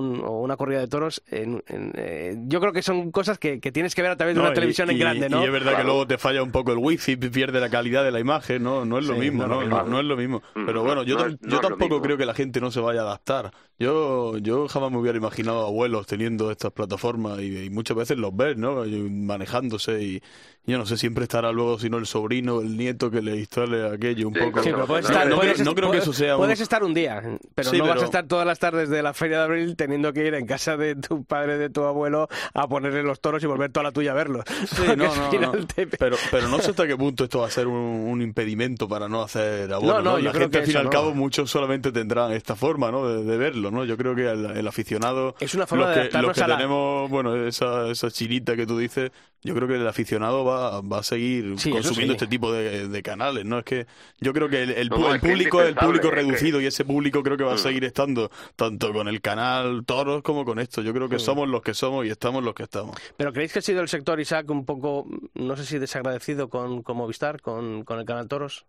[0.40, 1.22] una corrida de toros.
[1.28, 4.52] En, eh, yo creo que son cosas que, tienes que ver a través de una
[4.52, 5.42] televisión en grande, ¿no?
[5.42, 8.10] Y es verdad que luego te falla un poco el wifi, pierde la calidad de
[8.10, 10.42] la imagen, no, no es lo mismo, no, no, es lo mismo.
[10.54, 13.52] Pero bueno, yo, yo tampoco creo que la gente no se vaya a adaptar.
[13.78, 18.56] Yo, yo jamás me hubiera imaginado abuelos teniendo estas plataformas y, muchas veces los ves,
[18.56, 18.84] ¿no?
[18.84, 20.22] Manejándose y
[20.64, 23.84] yo no sé, siempre estará luego, si no el sobrino, el nieto que le instale
[23.92, 24.62] aquello un poco.
[24.62, 26.36] Sí, pero puedes estar, no, creo que eso sea.
[26.36, 27.20] Puedes estar un día,
[27.56, 30.24] pero no vas a estar todas las tardes de la Feria de Abril teniendo que
[30.24, 33.72] ir en casa de tu padre, de tu abuelo, a ponerle los toros y volver
[33.72, 34.44] toda la tuya a verlos.
[34.68, 35.52] Sí, no, no,
[35.98, 39.22] pero, pero no sé hasta qué punto esto va a ser un, impedimento para no
[39.22, 40.00] hacer abuelo.
[40.00, 43.08] No, no, la gente, al fin y al cabo, muchos solamente tendrán esta forma, ¿no?
[43.08, 43.84] De, verlo, ¿no?
[43.84, 45.34] Yo creo que el, aficionado.
[45.40, 49.10] Es una forma los que, los que tenemos, bueno, esa, esa chirita que tú dices,
[49.44, 53.58] yo creo que el aficionado va, va a seguir consumiendo este tipo de, canales, ¿no?
[53.58, 53.86] Es que
[54.20, 57.52] yo creo que el, público es el público reducido y ese público creo que va
[57.52, 57.58] a mm.
[57.58, 60.82] seguir estando tanto con el canal Toros como con esto.
[60.82, 61.20] Yo creo que mm.
[61.20, 62.96] somos los que somos y estamos los que estamos.
[63.16, 66.82] ¿Pero creéis que ha sido el sector Isaac un poco, no sé si desagradecido con,
[66.82, 68.64] con Movistar, con, con el canal Toros?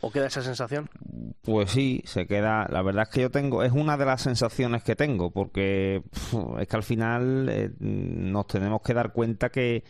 [0.00, 0.90] ¿O queda esa sensación?
[1.42, 2.66] Pues sí, se queda.
[2.70, 6.02] La verdad es que yo tengo, es una de las sensaciones que tengo, porque
[6.58, 9.84] es que al final eh, nos tenemos que dar cuenta que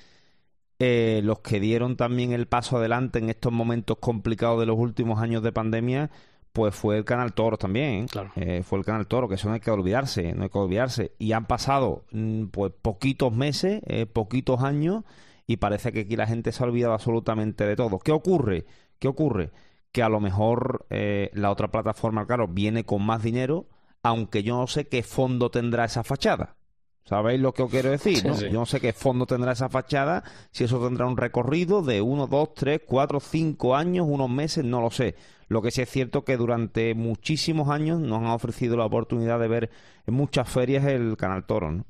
[0.78, 5.20] eh, los que dieron también el paso adelante en estos momentos complicados de los últimos
[5.20, 6.10] años de pandemia,
[6.56, 8.06] pues fue el Canal Toro también.
[8.34, 11.12] Eh, fue el Canal Toro, que eso no hay que olvidarse, no hay que olvidarse.
[11.18, 15.04] Y han pasado mm, pues poquitos meses, eh, poquitos años,
[15.46, 17.98] y parece que aquí la gente se ha olvidado absolutamente de todo.
[17.98, 18.64] ¿Qué ocurre?
[18.98, 19.50] ¿Qué ocurre?
[19.92, 23.66] Que a lo mejor eh, la otra plataforma, claro, viene con más dinero,
[24.02, 26.55] aunque yo no sé qué fondo tendrá esa fachada.
[27.08, 28.26] ¿Sabéis lo que os quiero decir?
[28.26, 28.34] ¿no?
[28.34, 32.26] Yo no sé qué fondo tendrá esa fachada, si eso tendrá un recorrido de uno,
[32.26, 35.14] dos, tres, cuatro, cinco años, unos meses, no lo sé.
[35.48, 39.46] Lo que sí es cierto que durante muchísimos años nos han ofrecido la oportunidad de
[39.46, 39.70] ver
[40.04, 41.84] en muchas ferias el Canal Toro, ¿no?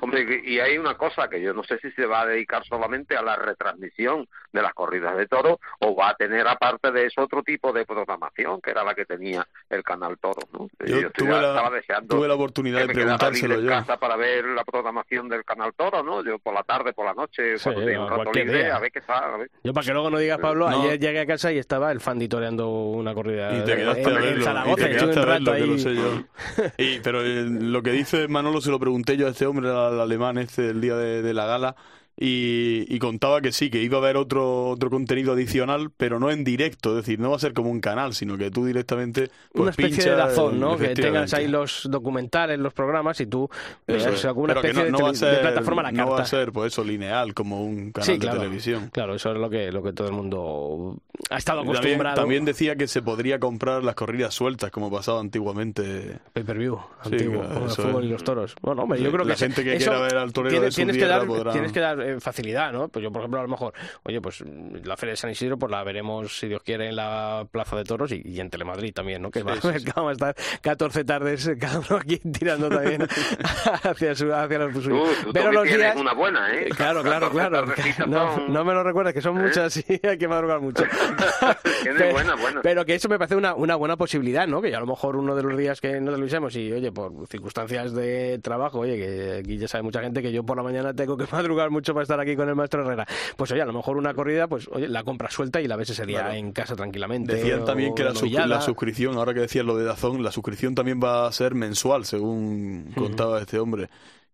[0.00, 3.16] Hombre, y hay una cosa que yo no sé si se va a dedicar solamente
[3.16, 7.22] a la retransmisión de las corridas de toro o va a tener aparte de eso
[7.22, 10.40] otro tipo de programación que era la que tenía el canal Toro.
[10.52, 10.68] ¿no?
[10.86, 11.70] Yo, tuve, la,
[12.08, 13.68] tuve la oportunidad de preguntárselo yo.
[13.68, 16.24] casa para ver la programación del canal Toro, ¿no?
[16.24, 19.00] Yo por la tarde, por la noche, cuando tengo un rato libre, a ver qué
[19.00, 19.36] está.
[19.62, 22.18] Yo para que luego no digas, Pablo, ayer llegué a casa y estaba el fan
[22.18, 25.66] ditoreando una corrida y te quedaste a verlo, Zaragoza, y te quedaste a verlo, que
[25.66, 26.24] lo sé yo.
[26.78, 30.00] y, pero eh, lo que dice Manolo se lo pregunté yo a este hombre, al
[30.00, 31.76] alemán este, el día de la gala,
[32.18, 36.44] y, contaba que sí, que iba a haber otro, otro contenido adicional, pero no en
[36.44, 39.30] directo, es decir, no va a ser como un canal, sino que tú directamente...
[39.52, 40.78] Pues, Una especie de razón, ¿no?
[40.78, 43.50] Que tengas ahí los documentales, los programas y tú
[43.86, 46.04] veas alguna especie de, plataforma a la carta.
[46.04, 48.90] No va a ser, pues eso, lineal, como un canal de televisión.
[48.92, 50.96] Claro, eso es lo que, lo que todo el mundo
[51.30, 52.16] ha estado acostumbrado.
[52.16, 56.18] También, decía que se podría comprar las corridas sueltas, como pasaba antiguamente.
[56.32, 58.54] Pay-per-view, antiguo, el fútbol y los toros.
[58.62, 59.30] Bueno, hombre, yo creo que...
[59.30, 62.05] La gente que quiera ver al torero de su tienes, que dar, tienes que dar
[62.20, 62.88] facilidad, ¿no?
[62.88, 63.72] Pues yo, por ejemplo, a lo mejor,
[64.04, 64.42] oye, pues
[64.84, 67.84] la Feria de San Isidro, pues la veremos, si Dios quiere, en la Plaza de
[67.84, 69.30] Toros y, en Telemadrid también, ¿no?
[69.30, 73.02] Que vamos, a estar 14 tardes cada uno aquí tirando también
[73.82, 74.88] hacia, su, hacia los
[75.32, 75.96] Pero los días...
[75.96, 76.68] una buena, ¿eh?
[76.76, 77.64] Claro, claro, claro.
[78.06, 79.42] No, no, me lo recuerdes, que son ¿Eh?
[79.42, 80.84] muchas y hay que madrugar mucho.
[81.84, 82.60] pero, buena, buena.
[82.62, 84.60] pero que eso me parece una, una buena posibilidad, ¿no?
[84.60, 86.72] Que ya a lo mejor uno de los días que no te lo hicimos y,
[86.72, 90.56] oye, por circunstancias de trabajo, oye, que aquí ya sabe mucha gente que yo por
[90.56, 93.06] la mañana tengo que madrugar mucho para estar aquí con el maestro Herrera.
[93.36, 95.90] Pues oye, a lo mejor una corrida, pues oye, la compra suelta y la ves
[95.90, 97.34] ese día en casa tranquilamente.
[97.34, 98.12] Decían también que la,
[98.46, 102.04] la, suscripción, ahora que decías lo de Dazón, la suscripción también va a ser mensual,
[102.04, 103.88] según contaba este hombre.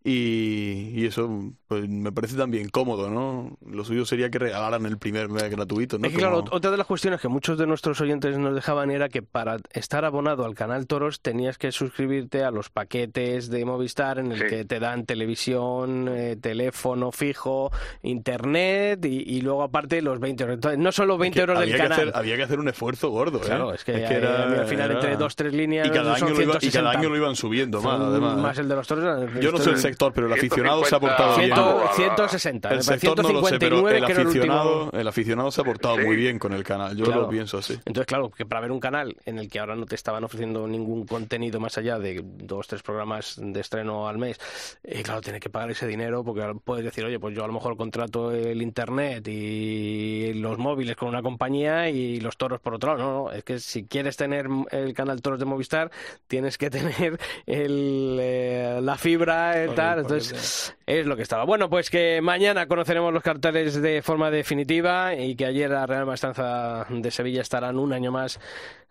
[0.04, 3.56] Y, eso pues, me parece también cómodo, ¿no?
[3.64, 6.10] Lo suyo sería que regalaran el primer mes gratuito, ¿no?
[6.10, 9.58] claro, otra de las cuestiones que muchos de nuestros oyentes nos dejaban era que para
[9.72, 14.48] estar abonado al canal Toros tenías que suscribirte a los paquetes de Movistar en el
[14.48, 17.70] que te dan televisión, eh, teléfono fijo,
[18.02, 20.54] internet y, luego aparte los 20 euros.
[20.54, 22.12] Entonces, no solo 20 euros del canal.
[22.14, 23.46] había que hacer un esfuerzo gordo, ¿eh?
[23.46, 25.86] Claro, es que, al final entre dos, tres líneas.
[25.86, 28.36] Y cada, año lo, y cada año lo iban subiendo más, además.
[28.38, 29.30] Más el de los toros.
[29.40, 31.54] Yo no sé el pero el aficionado se ha portado bien.
[31.94, 32.70] 160.
[32.70, 36.38] El sector no lo sé, pero el aficionado, el, aficionado se ha portado muy bien
[36.38, 36.96] con el canal.
[36.96, 37.74] Yo lo pienso así.
[37.84, 40.66] Entonces, claro, que para ver un canal en el que ahora no te estaban ofreciendo
[40.66, 44.38] ningún contenido más allá de dos, tres programas de estreno al mes,
[44.84, 47.52] y claro, tienes que pagar ese dinero porque puedes decir, oye, pues yo a lo
[47.52, 52.96] mejor contrato el internet y los móviles con una compañía y los toros por otro
[52.96, 53.02] lado.
[53.02, 55.90] No, no, es que si quieres tener el canal Toros de Movistar,
[56.26, 59.68] tienes que tener el, eh, la fibra, y
[59.98, 61.44] Entonces, es lo que estaba.
[61.44, 66.06] Bueno, pues que mañana conoceremos los carteles de forma definitiva y que ayer la Real
[66.06, 68.40] Maestranza de Sevilla estarán un año más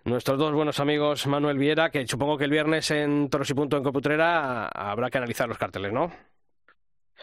[0.03, 3.77] nuestros dos buenos amigos Manuel Viera, que supongo que el viernes en Toros y Punto
[3.77, 6.11] en Coputrera habrá que analizar los carteles, ¿no?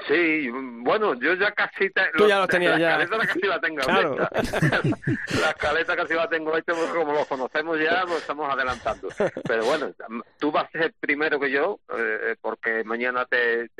[0.07, 1.90] Sí, bueno, yo ya casi...
[1.90, 2.99] Te, Tú ya los tenías ya.
[2.99, 4.16] La casi la tengo claro.
[5.40, 9.09] la escaleta casi la tengo hecha como los conocemos ya, lo estamos adelantando.
[9.46, 9.90] Pero bueno,
[10.38, 13.70] tú vas a ser primero que yo, eh, porque mañana te,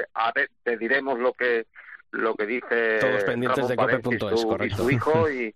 [0.65, 1.67] te, diremos lo que
[2.11, 4.65] lo que dice Todos pendientes de cope.es, correcto.
[4.67, 5.55] Y su hijo y,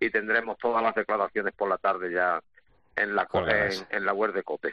[0.00, 2.40] y tendremos todas las declaraciones por la tarde ya
[2.96, 4.72] en la, en, en la web de COPE.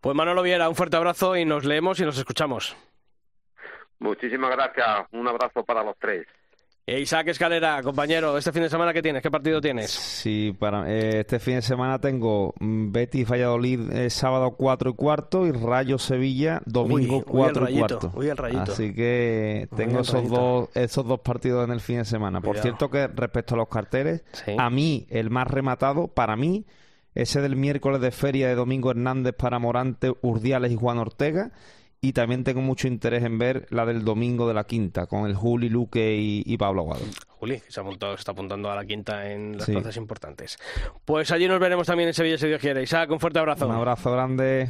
[0.00, 2.76] Pues Manolo Viera, un fuerte abrazo y nos leemos y nos escuchamos.
[4.02, 5.06] Muchísimas gracias.
[5.12, 6.26] Un abrazo para los tres.
[6.84, 9.22] Isaac Escalera, compañero, ¿este fin de semana qué tienes?
[9.22, 9.92] ¿Qué partido tienes?
[9.92, 14.94] Sí, para eh, este fin de semana tengo mm, Betis Valladolid eh, sábado 4 y
[14.94, 18.12] cuarto y Rayo Sevilla domingo 4 y cuarto.
[18.62, 22.40] Así que tengo esos dos, esos dos partidos en el fin de semana.
[22.40, 24.24] Por cierto que respecto a los carteles,
[24.58, 26.66] a mí el más rematado, para mí,
[27.14, 31.52] ese del miércoles de feria de Domingo Hernández para Morante, Urdiales y Juan Ortega
[32.04, 35.36] y también tengo mucho interés en ver la del domingo de la quinta, con el
[35.36, 37.04] Juli, Luque y, Pablo Aguado.
[37.28, 40.58] Juli, que se, ha está apuntando a la quinta en las plazas importantes.
[41.04, 42.82] Pues allí nos veremos también en Sevilla, si Dios quiere.
[42.82, 43.68] Isaac, un fuerte abrazo.
[43.68, 44.68] Un abrazo grande.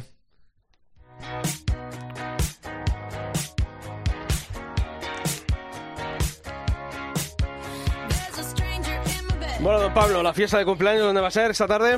[9.59, 11.97] Bueno, don Pablo, ¿la fiesta de cumpleaños dónde va a ser esta tarde?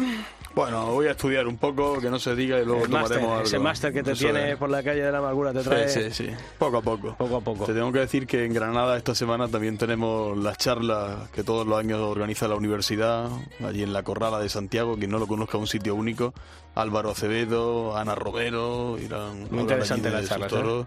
[0.55, 3.41] Bueno, voy a estudiar un poco, que no se diga y luego El tomaremos algo.
[3.43, 4.57] ese máster que te Eso tiene es.
[4.57, 5.89] por la calle de la amargura te trae.
[5.89, 6.29] Sí, sí, sí.
[6.57, 7.13] Poco a poco.
[7.17, 7.65] Poco a poco.
[7.65, 11.67] Te tengo que decir que en Granada esta semana también tenemos las charlas que todos
[11.67, 13.29] los años organiza la universidad,
[13.67, 16.33] allí en la Corrala de Santiago, quien no lo conozca, un sitio único.
[16.75, 20.85] Álvaro Acevedo, Ana Romero, irán Muy interesante charlas, sus ¿eh?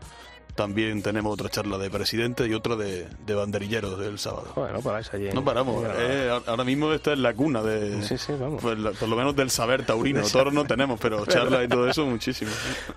[0.54, 4.48] También tenemos otra charla de presidente y otra de, de banderilleros del sábado.
[4.56, 5.28] Bueno, paráis allí.
[5.32, 5.84] No paramos.
[5.96, 8.02] eh, ahora mismo esta es la cuna de.
[8.02, 8.60] Sí, sí, vamos.
[8.60, 10.20] pues, la- por lo menos del saber taurino.
[10.22, 12.50] Toros no tenemos, pero charlas y todo eso, muchísimo.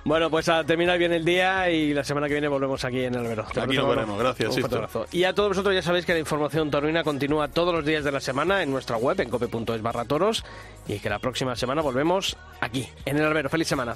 [0.05, 3.13] Bueno, pues a terminar bien el día y la semana que viene volvemos aquí en
[3.13, 3.45] el Albero.
[3.53, 4.17] ¿Te Aquí nos veremos.
[4.17, 5.05] Gracias, Un abrazo.
[5.11, 8.11] Y a todos vosotros ya sabéis que la información taurina continúa todos los días de
[8.11, 10.43] la semana en nuestra web, en cope.es barra toros,
[10.87, 13.49] y que la próxima semana volvemos aquí, en el Albero.
[13.49, 13.95] ¡Feliz semana!